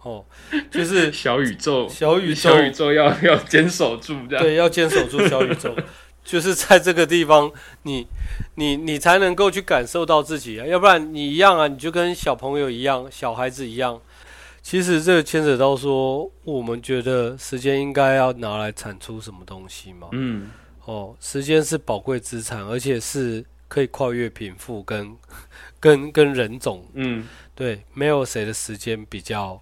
[0.03, 0.25] 哦，
[0.71, 5.77] 就是 小宇宙，小宇宙， 小宇宙要 要坚守住，这样对，要坚守住小宇宙。
[6.23, 7.51] 就是在这个地方，
[7.83, 8.07] 你、
[8.55, 14.01] 你、你才能够去感受到自己啊，要不然你一样啊，你就跟小朋友一样，小孩子一样。
[14.63, 20.09] 其实这个牵扯到说，我们觉得时间应该要拿来产出什么东西嘛？
[20.13, 20.51] 嗯，
[20.85, 25.17] 哦，时间是宝贵资产，而且是可以跨越贫富跟
[25.81, 26.85] 跟跟人种。
[26.93, 29.59] 嗯，对，没有谁的时间比较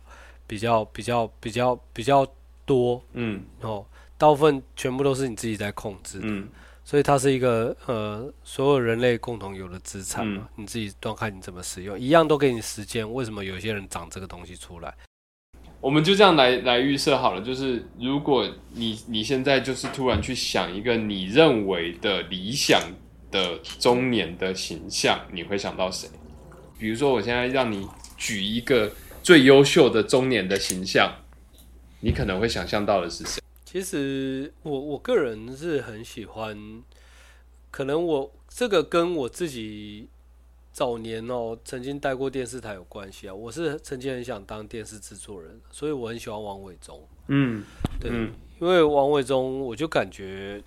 [0.46, 2.26] 比较比较比较比较
[2.64, 3.00] 多。
[3.12, 3.86] 嗯，哦。
[4.16, 6.42] 大部分全部都是你自己在控制的，
[6.84, 10.48] 所以它是一个呃，所有人类共同有的资产嘛。
[10.56, 13.08] 你自己端看你怎么使用，一样都给你时间。
[13.14, 14.92] 为什么有些人长这个东西出来？
[15.80, 22.82] 我们就这样来来预设好了，就是如果你你现在就是突然去想一个你认为的理想
[23.30, 26.08] 的中年的形象，你会想到谁？
[26.78, 27.86] 比如说，我现在让你
[28.16, 31.12] 举一个最优秀的中年的形象，
[32.00, 33.42] 你可能会想象到的是谁？
[33.64, 36.82] 其实我我个人是很喜欢，
[37.70, 40.08] 可能我这个跟我自己
[40.72, 43.34] 早年哦曾经待过电视台有关系啊。
[43.34, 47.06] 我是曾经很想当电视制作人，所以我很喜欢王伟忠。
[47.26, 47.62] 嗯，
[48.00, 48.10] 对，
[48.60, 50.62] 因为王伟忠，我就感觉，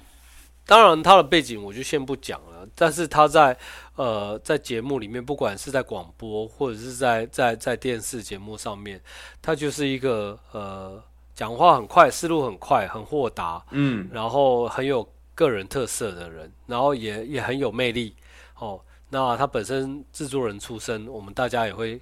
[0.72, 3.58] 当然他的背景我就先不讲了，但是他在
[3.96, 9.02] 呃在节目里面，不管是在广播或者是在在在电视节目上面，
[9.42, 11.04] 他就是一个呃。
[11.34, 18.16] 讲话很快，思路很快，很豁达，嗯，然后很有个人特色的人，然后也也很有魅力，
[18.60, 18.80] 哦，
[19.10, 22.00] 那他本身制作人出身，我们大家也会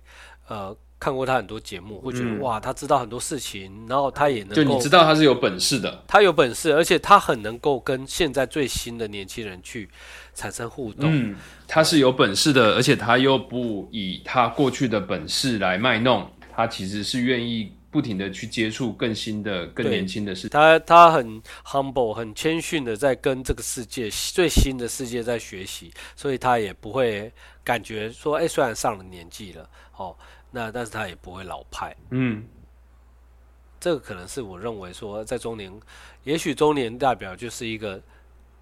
[0.47, 9.89] 呃看过他很多节目，会觉得哇，他知道很多事情，然后他也能就你知道他是有本事的，他有本事，而且他很能够跟现在最新的年轻人去
[10.33, 11.35] 产生互动，嗯，
[11.67, 17.71] 他是有本事的，而且他又不以他过去的本事来卖弄，他其实是愿意。
[17.91, 20.47] 不停的去接触更新的、更年轻的事。
[20.49, 27.33] 他他很 humble，很谦逊的在跟这个世界最新的世界在学习，所以他也不会
[27.63, 30.15] 感觉说，哎，虽然上了年纪了，哦，
[30.51, 31.95] 那但是他也不会老派。
[32.09, 32.43] 嗯，
[33.79, 35.71] 这个可能是我认为说，在中年，
[36.23, 38.01] 也许中年代表就是一个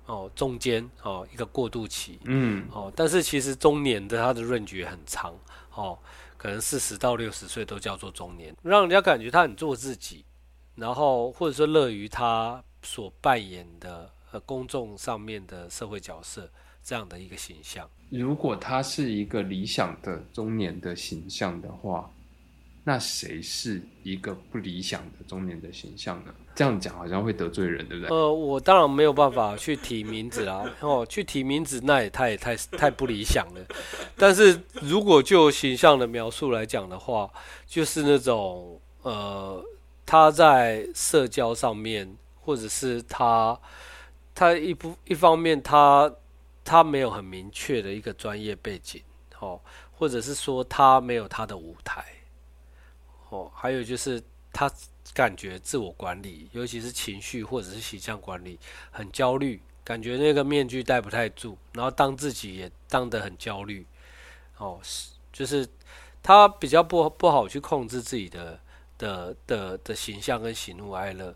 [0.06, 2.20] 哦中间哦一个过渡期。
[2.26, 5.34] 嗯，哦，但是其实中年的他的润觉很长，
[5.74, 5.98] 哦。
[6.40, 10.24] 可能四十到六十岁都叫做中年，让人家感觉他很做自己，
[10.76, 16.48] 然后或者说乐于他所扮演的呃公众上面的社会角色，
[16.88, 17.86] 这样的一个形象。
[18.10, 22.10] 如果他是一个理想的中年的形象的话，
[22.86, 26.34] 那谁是一个不理想的中年的形象呢？
[26.56, 28.16] 这样讲好像会得罪人，对不对？
[28.16, 33.62] 呃，我当然没有办法去提名字啊，哦，去提名字那也太太太不理想了。
[34.16, 37.30] 但是如果就形象的描述来讲的话，
[37.68, 39.62] 就是那种呃，
[40.06, 43.60] 他在社交上面，或者是他
[44.34, 46.10] 他一不一方面他
[46.68, 49.02] 他没有很明确的一个专业背景，
[49.40, 49.58] 哦，
[49.98, 52.04] 或者是说他没有他的舞台。
[53.30, 54.70] 哦，还有就是他
[55.14, 58.60] 感觉自我管理，尤其是情绪或者是形象管理
[58.92, 63.86] 很焦虑，感觉那个面具戴不太住，然后当自己也当得很焦虑。
[64.58, 65.66] 哦，是就是
[66.22, 68.60] 他比较不不好去控制自己的
[68.98, 71.34] 的的的形象跟喜怒哀乐。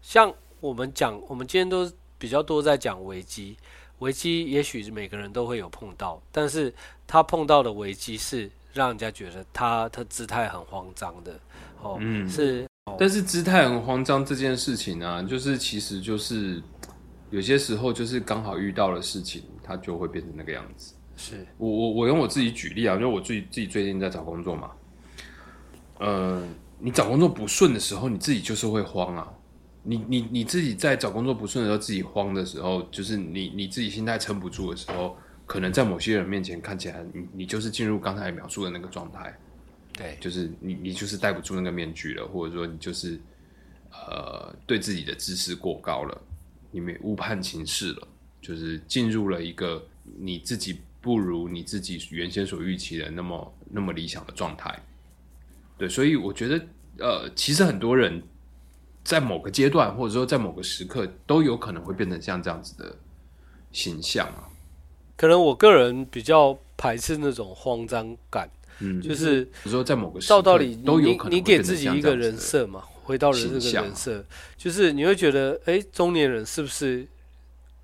[0.00, 3.56] 像我们讲，我们今天都比较多在讲危机，
[3.98, 6.72] 危机也许每个人都会有碰到，但是
[7.06, 8.50] 他碰到的危机是。
[8.74, 11.40] 让人家觉得他他姿态很慌张的
[11.82, 12.64] 哦，嗯，是，
[12.96, 16.62] 但是姿态很慌张这件事情呢，就是其实就是
[17.30, 20.94] 有些时候就是刚好遇到了事情，他就会变成那个样子。
[21.16, 24.70] 是我我我用我自己举例啊，因为我自己自己最近在找工作嘛，
[25.98, 26.46] 呃，
[26.78, 29.26] 你找工作不顺的时候，你自己就是会慌啊。
[29.88, 35.16] 你你你自己在找工作不顺的时候，自己慌的时候，就是你你自己心态撑不住的时候。
[35.48, 39.34] 可能在某些人面前看起来，你你就是进入刚才描述的那个状态，
[39.94, 43.18] 对，就是你你就是戴不住那个面具了，或者说你就是
[43.90, 46.20] 呃对自己的知识过高了，
[46.70, 48.08] 你们误判情势了，
[48.42, 49.82] 就是进入了一个
[50.18, 54.78] 你自己不如你自己原先所预期的那么那么理想的状态，
[55.78, 56.66] 对，所以我觉得
[56.98, 58.22] 呃，其实很多人
[59.08, 62.94] 在某个阶段或者说在某个时刻都有可能会变成像这样子的
[63.72, 64.44] 形象啊。
[65.16, 68.50] 可能我个人比较排斥那种慌张感，
[68.80, 74.22] 嗯，就是比如说在某个照道理都有可能你给自己一个人设嘛，回到人这个人设，
[74.58, 77.08] 就是你会觉得，哎，中年人是不是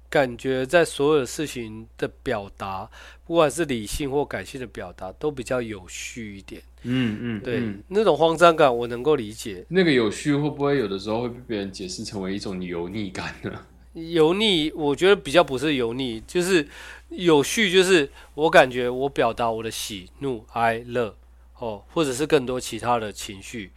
[0.08, 2.88] 感觉在所有事情的表达，
[3.24, 6.62] 不管是理性或感性的表达，都比较有序一点。
[6.82, 9.64] 嗯嗯，对，那种慌张感我能够理解。
[9.68, 13.66] 那个有序会不会有的时候会被别人解释成为一种油腻感呢？
[13.94, 16.68] 油腻，我觉得比较不是油腻，就是
[17.10, 21.16] 有序，就是我感觉我表达我的喜怒哀乐，
[21.58, 23.70] 哦，或者是更多其他的情绪，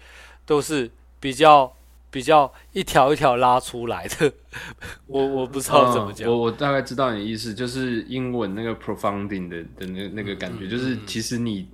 [0.43, 1.76] 都是比较
[2.09, 4.31] 比较一条一条拉出来的。
[5.07, 11.69] 我我不知道怎么讲，我我大概知道你的意思，就是英文那个 profounding 的的那那个感觉，就是其实你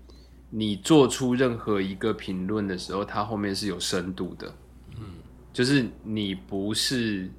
[0.50, 4.54] 你做出任何一个评论的时候，它后面是有深度的，
[4.98, 5.06] 嗯，
[5.52, 7.30] 就是你不是。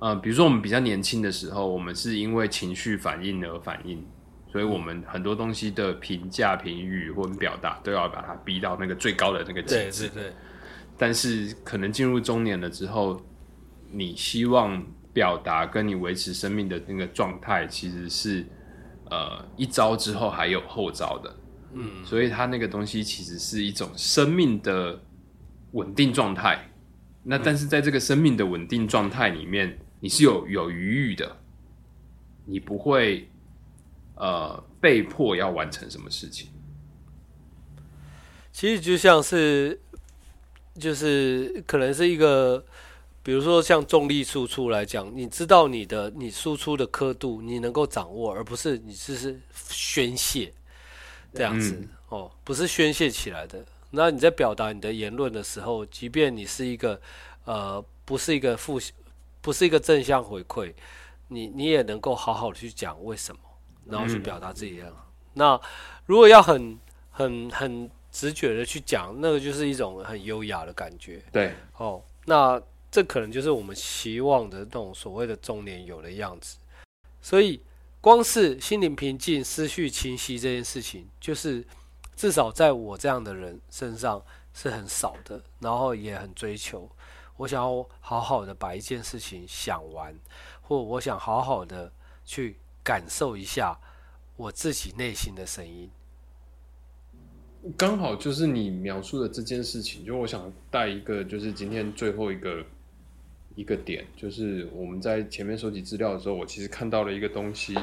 [0.00, 4.04] 呃，比如说我们比较年轻的时候，我们是因为情绪反应而反应，
[4.52, 10.08] 所以我们很多东西的评价、评语或表达都要把它逼到那个最高的那个极致。
[10.08, 10.32] 对对。
[10.96, 13.20] 但是可能进入中年了之后，
[13.90, 18.46] 你希望表达跟你维持生命的那个状态，其实是
[19.10, 21.36] 呃一招之后还有后招的。
[21.72, 22.04] 嗯。
[22.04, 25.00] 所以它那个东西其实是一种生命的
[25.72, 26.70] 稳定状态。
[27.22, 29.78] 那但是在这个生命的稳定状态里面。
[30.00, 31.38] 你是有有余裕的，
[32.44, 33.26] 你不会
[34.16, 36.50] 呃被迫要完成什么事情。
[38.52, 39.80] 其实就像是，
[40.78, 42.64] 就是可能是一个，
[43.22, 50.52] 比如说像重力输出来讲，你知道你的你输出的刻度你能够掌握，而不是你只是宣泄
[51.32, 53.64] 这样子哦，不是宣泄起来的。
[53.90, 57.00] 那你在表达你的言论的时候，即便你是一个
[57.44, 58.80] 呃不是一个负。
[59.44, 60.72] 不是一个正向回馈，
[61.28, 63.40] 你你也能够好好的去讲为什么，
[63.84, 64.90] 然后去表达自己的。
[65.34, 65.60] 那
[66.06, 66.78] 如果要很
[67.10, 71.20] 很很直觉的去讲，那个就是一种很优雅的感觉。
[71.32, 76.58] 对，哦，那这可能就是我们期望的那种所谓的中年有的样子。
[77.20, 77.60] 所以，
[78.00, 81.66] 光是心灵平静、思绪清晰这件事情，就是
[82.14, 86.88] 至少在我这样的人身上是很少的，然后也很追求。
[87.36, 90.14] 我想要好好的把一件事情想完，
[90.62, 91.92] 或我想好好的
[92.24, 93.76] 去感受一下
[94.36, 95.90] 我自己内心的声音。
[97.78, 102.62] 刚好就是你描述的这件事情，就我想带一个，就是今天最后一个
[103.54, 107.74] 一个点，就是我们在前面收集资料的时候，我其实看到了一个东西，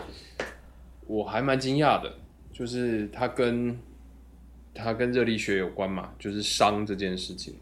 [1.07, 2.13] 我还蛮惊讶的，
[2.53, 3.79] 就是它跟
[4.73, 7.55] 它跟热力学有关嘛，就是伤这件事情。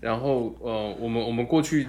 [0.00, 1.88] 然后，呃，我们我们过去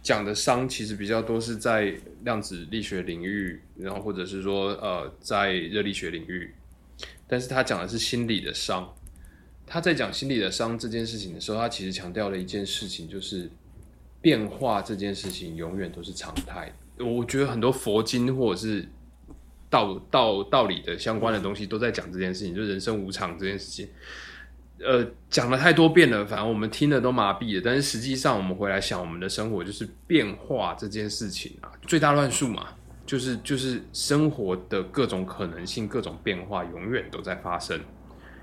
[0.00, 6.54] 讲的伤其实比较多是在量子力学领域，然后或者是说呃在热力学领域，
[7.26, 8.94] 但是他讲的是心理的伤。
[9.66, 13.50] 他在讲心理的伤这件事情的时候，他其实强调了一件事情，就是
[14.20, 16.72] 变化这件事情永远都是常态。
[16.98, 18.86] 我觉得很多佛经或者是
[19.68, 23.88] 道道道理的相关的东西都在讲这件事情，就是人生无常这件事情。
[24.78, 27.62] 呃，讲了太多遍了，反正我们听的都麻痹了。
[27.64, 32.68] 但是实际上，我们回来想，我们的生活就是变化这件事情啊，最大乱数嘛，
[33.06, 37.80] 就是就是生活的各种可能性、各种变化，永远都在发生。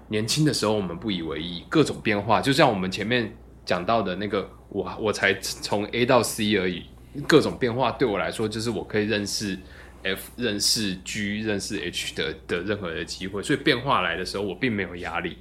[0.08, 3.36] 年轻的时候，我们不以为意，各种变化，就像我们前面
[3.66, 6.84] 讲到的那个，我我才从 A 到 C 而已，
[7.28, 9.58] 各种变化对我来说，就是我可以认识
[10.04, 13.42] F、认识 G、认识 H 的的任何的机会。
[13.42, 15.38] 所以变化来的时候，我并没有压力。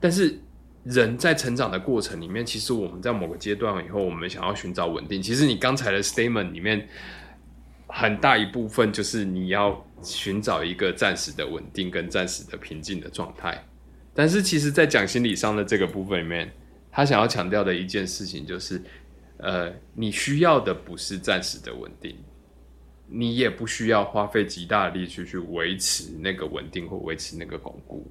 [0.00, 0.38] 但是
[0.84, 5.20] 人在成长的过程里面，其实我们在某个阶段以后，我们想要寻找稳定。
[5.20, 6.88] 其实你刚才的 statement 里面，
[7.88, 13.62] 很大一部分就是你要寻找一个暂时的稳定跟暂时的平静的状态。
[14.14, 16.52] 但是其实，在讲心理上的这个部分里面，
[16.90, 18.82] 他想要强调的一件事情就是，
[19.36, 22.16] 呃，你需要的不是暂时的稳定，
[23.06, 28.10] 你也不需要花费极大的力气去维持那个稳定或维持那个巩固。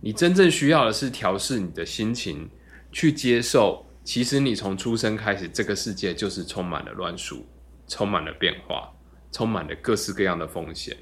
[0.00, 2.48] 你真正需要的是调试你的心情，
[2.92, 7.44] 去接受，其实你从出生开始，这个世界就是充满了乱数，
[7.88, 8.88] 充满了变化，
[9.32, 10.96] 充满了各式各样的风险。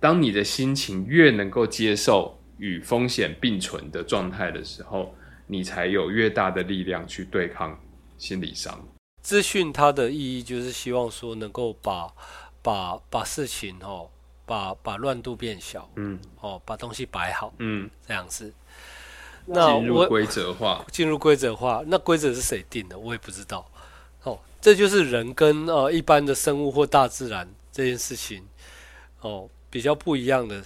[0.00, 5.14] 当你的心情越能够接受与风险并存的状态的时候，
[5.46, 7.78] 你才有越大的力量去对抗
[8.16, 8.86] 心理伤。
[9.22, 12.12] 资讯它的意义就是希望说能够把
[12.62, 14.10] 把把事情哦。
[14.48, 18.50] 把把乱度变小，嗯，哦，把东西摆好，嗯，这样子。
[19.44, 22.98] 那进入规则化，进入规则化，那规则是谁定的？
[22.98, 23.70] 我也不知道。
[24.60, 28.44] 这就是人跟呃一般的生物或大自然这件事情，
[29.20, 30.62] 哦，比较不一样的。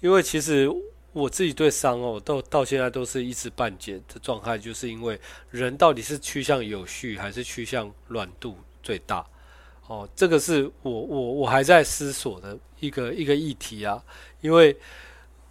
[0.00, 0.70] 因为其实
[1.12, 9.26] 我自己对伤哦，到到现在都是一知半解的状态，就是因为人到底是趋向有序还是趋向乱度最大？
[9.86, 14.02] 哦，这个是我我我还在思索的一个一个议题啊，
[14.40, 14.76] 因为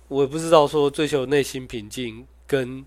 [0.08, 2.86] 我不知道说追求内心平静跟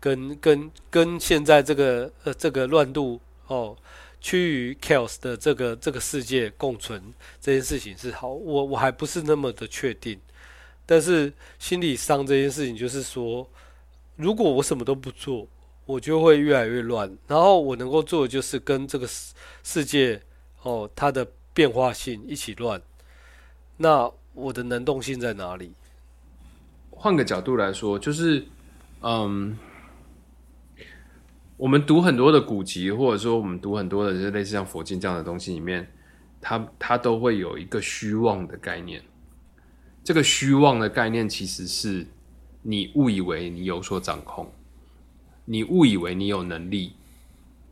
[0.00, 3.76] 跟跟跟现在这个呃这个乱度哦
[4.20, 10.18] 趋于 chaos 的这个这个世界共存这件事情是好，我我还不是那么的确定，
[10.86, 13.48] 但是心理伤这件事情就是说，
[14.16, 15.48] 如果我什么都不做，
[15.84, 19.34] 我就会越来越乱，然后我能够做的就是跟这个世
[19.64, 20.22] 世界。
[20.62, 22.82] 哦，它的变化性一起乱，
[23.76, 25.72] 那我的能动性在哪里？
[26.90, 28.44] 换个角度来说，就是，
[29.00, 29.56] 嗯，
[31.58, 35.92] 我们读很多的古籍，或者说我们读很多的，就是类似像佛经这样的东西里面，
[36.40, 39.02] 它它都会有一个虚妄的概念。
[40.02, 42.06] 这个虚妄的概念，其实是
[42.62, 44.50] 你误以为你有所掌控，
[45.44, 46.94] 你误以为你有能力。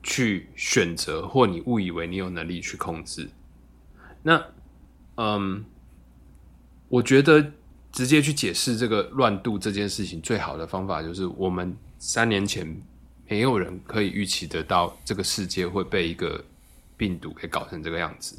[0.08, 3.28] 去选择，或你误以为你有能力去控制，
[4.22, 4.40] 那，
[5.16, 5.64] 嗯，
[6.88, 7.44] 我觉得
[7.90, 12.80] 直接去解释这个乱度这件事情，最好的方法就是我们三年前
[13.28, 16.44] 没有人可以预期得到这个世界会被一个
[16.96, 18.38] 病毒给搞成这个样子。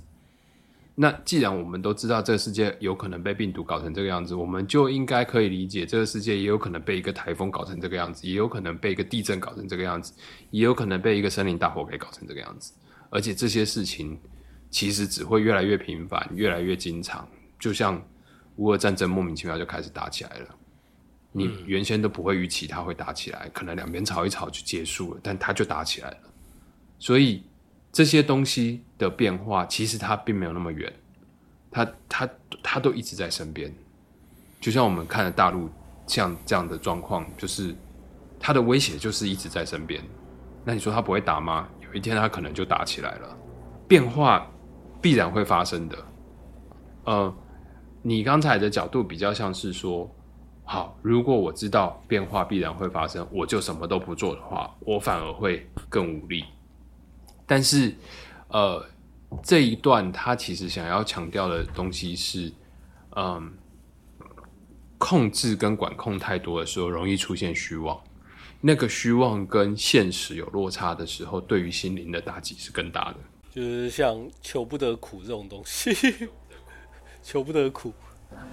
[0.99, 10.11] 那既然我们都知道这个世界有可能被病毒搞成这个样子，我们就应该可以理解这个世界也有可能被一个台风搞成这个样子，也有可能被一个地震搞成这个样子，
[10.49, 12.73] 也有可能被一个森林大火给搞成这个样子。
[13.11, 14.19] 而且这些事情
[14.71, 17.27] 其实只会越来越频繁，越来越经常。
[17.59, 18.03] 就像
[18.55, 20.55] 乌俄战争莫名其妙就开始打起来了，
[21.37, 26.17] 你原先都不会预期它会打起来，可能两边吵一吵就结束了，但它就打起来了。
[26.99, 27.43] 所以。
[27.89, 30.91] 这些东西的变化，其实它并没有那么远，
[31.71, 32.29] 它它
[32.61, 33.73] 它都一直在身边。
[34.61, 35.67] 就像我们看的大陆
[36.05, 37.73] 像这样的状况，就是
[38.39, 39.99] 它的威胁就是一直在身边。
[40.63, 41.67] 那你说它不会打吗？
[41.81, 43.35] 有一天它可能就打起来了。
[43.87, 44.45] 变化
[45.01, 45.97] 必然会发生的。
[47.05, 47.35] 呃，
[48.03, 50.13] 你刚才的角度比较像是说，
[50.69, 56.43] 好，如果我知道变化必然会发生，我就什么都不做的话，我反而会更无力。
[57.45, 57.95] 但是，
[58.49, 58.85] 呃，
[59.41, 62.51] 这一段他其实想要强调的东西是，
[63.15, 63.53] 嗯，
[64.97, 67.97] 控制跟管控太多的时候，容易出现虚妄。
[68.59, 73.17] 那个虚妄跟现实有落差的时候，对于心灵的打击是更大的。
[73.49, 75.95] 就是像求不得苦这种东西，
[77.23, 77.93] 求不得苦，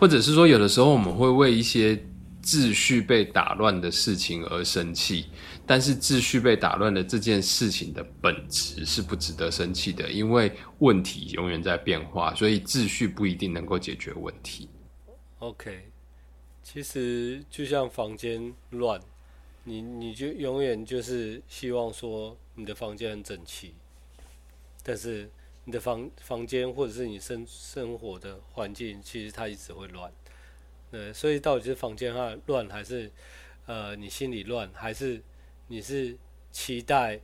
[0.00, 1.96] 或者是说，有的时候我们会为一些
[2.42, 5.26] 秩序被打乱的事情而生气，
[5.64, 14.68] 但是秩序被打乱的这件事情的本质是不值得生气的，因为问题永远在变化，所以秩序不一定能够解决问题。
[15.38, 15.90] OK，
[16.62, 19.00] 其实就像房间乱，
[19.62, 23.74] 你你就永远就是希望说你的房间很整齐，
[24.82, 25.30] 但是
[25.64, 30.12] 你的房房间或者是你生生活的环境，其实它一直会乱。
[30.90, 33.10] 对，所以到底是房间它乱，还是
[33.66, 35.20] 呃你心里乱，还是
[35.68, 36.16] 你是
[36.52, 37.18] 期待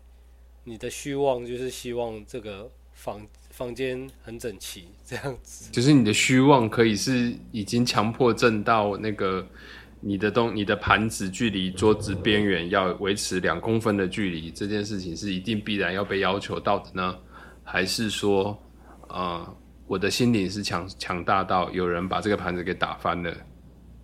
[0.64, 5.70] 你的虚妄，就是希望这个房房间很整齐这样子。
[5.70, 9.46] 就是你的虚妄可以是已经强迫症到那个
[10.00, 17.18] 你的东你的盘子距离桌子边缘要维持两公分的距离，这件事情是一定必然要被要求到的呢？
[17.64, 18.60] 还是说，
[19.08, 19.56] 呃，
[19.86, 23.34] 我的心灵是强强大到有人把这个盘子给打翻了，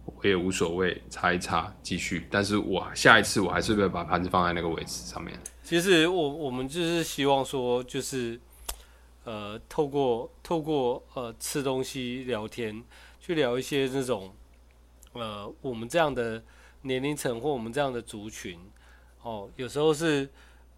[0.04, 2.26] 我也无所谓，擦一擦继续。
[2.30, 5.38] 但是我下一次我还是会把盘子放在那个位置上面。
[5.62, 8.40] 其实我我们就是希望说，就是
[9.24, 12.82] 呃，透过透过呃吃东西聊天，
[13.20, 14.32] 去聊一些这种
[15.12, 16.40] 呃我们这样的
[16.82, 18.56] 年龄层或我们这样的族群，
[19.22, 20.28] 哦，有时候是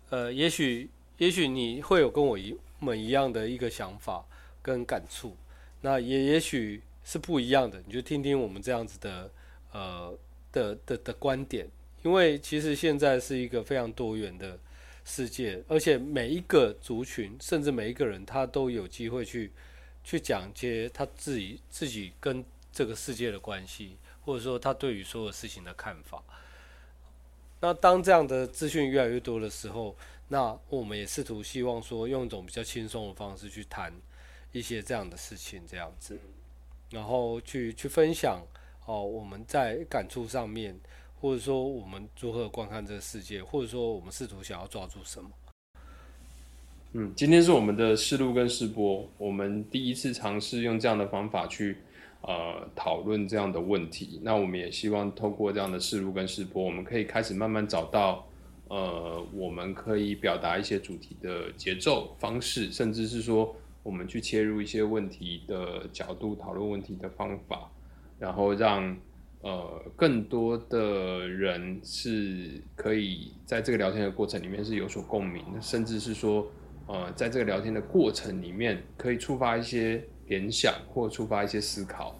[0.09, 4.25] 呃，也许也许你会有跟我一们一样的一个想法
[4.63, 5.37] 跟感触，
[5.81, 9.31] 那也也许是不一样的，你就听听我们这样子的
[9.73, 10.19] 呃
[10.53, 11.69] 的的的观点，
[12.03, 14.59] 因为其实现在是一个非常多元的。
[15.11, 19.51] 世界，而且每一个族群，甚至每一个人，他都有机会去
[20.05, 26.23] 去讲解他自己自己跟这个世界的关系，或者说他对于所有事情的看法。
[27.61, 29.97] 那当这样的资讯越来越多的时候，
[30.29, 33.93] 那我们也试图希望说，用一种比较轻松的方式去谈
[34.53, 36.19] 一些这样的事情，这样子，
[36.91, 38.41] 然后去去分享
[38.87, 40.79] 哦，我们在感触上面。
[41.21, 45.29] 或者说我们如何观看这个世界，或者说我们试图想要抓住什么？
[46.93, 51.79] 嗯，今天是我们的试录跟试播，我们第一次尝试用这样的方法去
[52.21, 54.21] 呃讨论这样的问题。
[54.23, 58.25] 那我们也希望透过这样的试录跟试播，我们可以开始慢慢找到
[58.69, 67.71] 呃我们可以表达一些主题的节奏方式，甚至是说我们去切入一些问题的角度讨论问题的方法，
[68.19, 68.97] 然后让。
[69.41, 76.45] 呃，更多的人是可以在这个聊天的过程里面是有所共鸣的，甚至是说，
[76.89, 82.19] 呃，在这个聊天的过程里面可以触发一些联想或触发一些思考。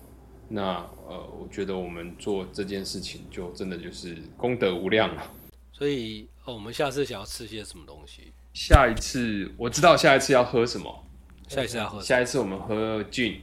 [0.49, 0.77] 那
[1.09, 5.33] 呃，我觉得我们做这件事情就真的就是功德无量了。
[5.79, 8.33] 所以，哦，我们下次想要吃些什么东西？
[8.53, 11.05] 下一次我知道下一次要喝什么。
[11.47, 12.03] 下一次要喝？
[12.03, 13.37] 下一次我们喝 gin。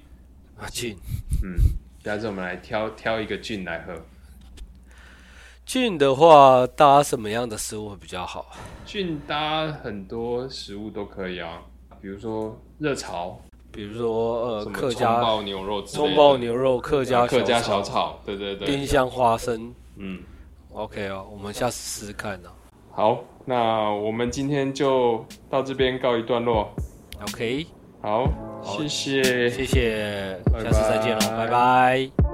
[0.58, 0.96] 啊，gin。
[1.42, 1.56] 嗯。
[2.04, 3.94] 下次我们来挑挑一个菌来喝。
[5.66, 8.54] 菌的话，搭什么样的食物会比较好？
[8.86, 11.62] 菌搭很多食物都可以啊，
[12.02, 13.40] 比如说热炒，
[13.72, 20.22] 比如说呃客家葱爆牛肉、葱爆牛肉、客家客家小炒，对对对，丁香花生，嗯
[20.76, 22.50] ，OK 哦，我们下次试试看呢。
[22.92, 26.70] 好，那我们今天就到这边告一段落。
[27.24, 27.66] OK，
[28.02, 28.28] 好，
[28.64, 32.25] 谢谢，谢谢，下次再见了，拜拜。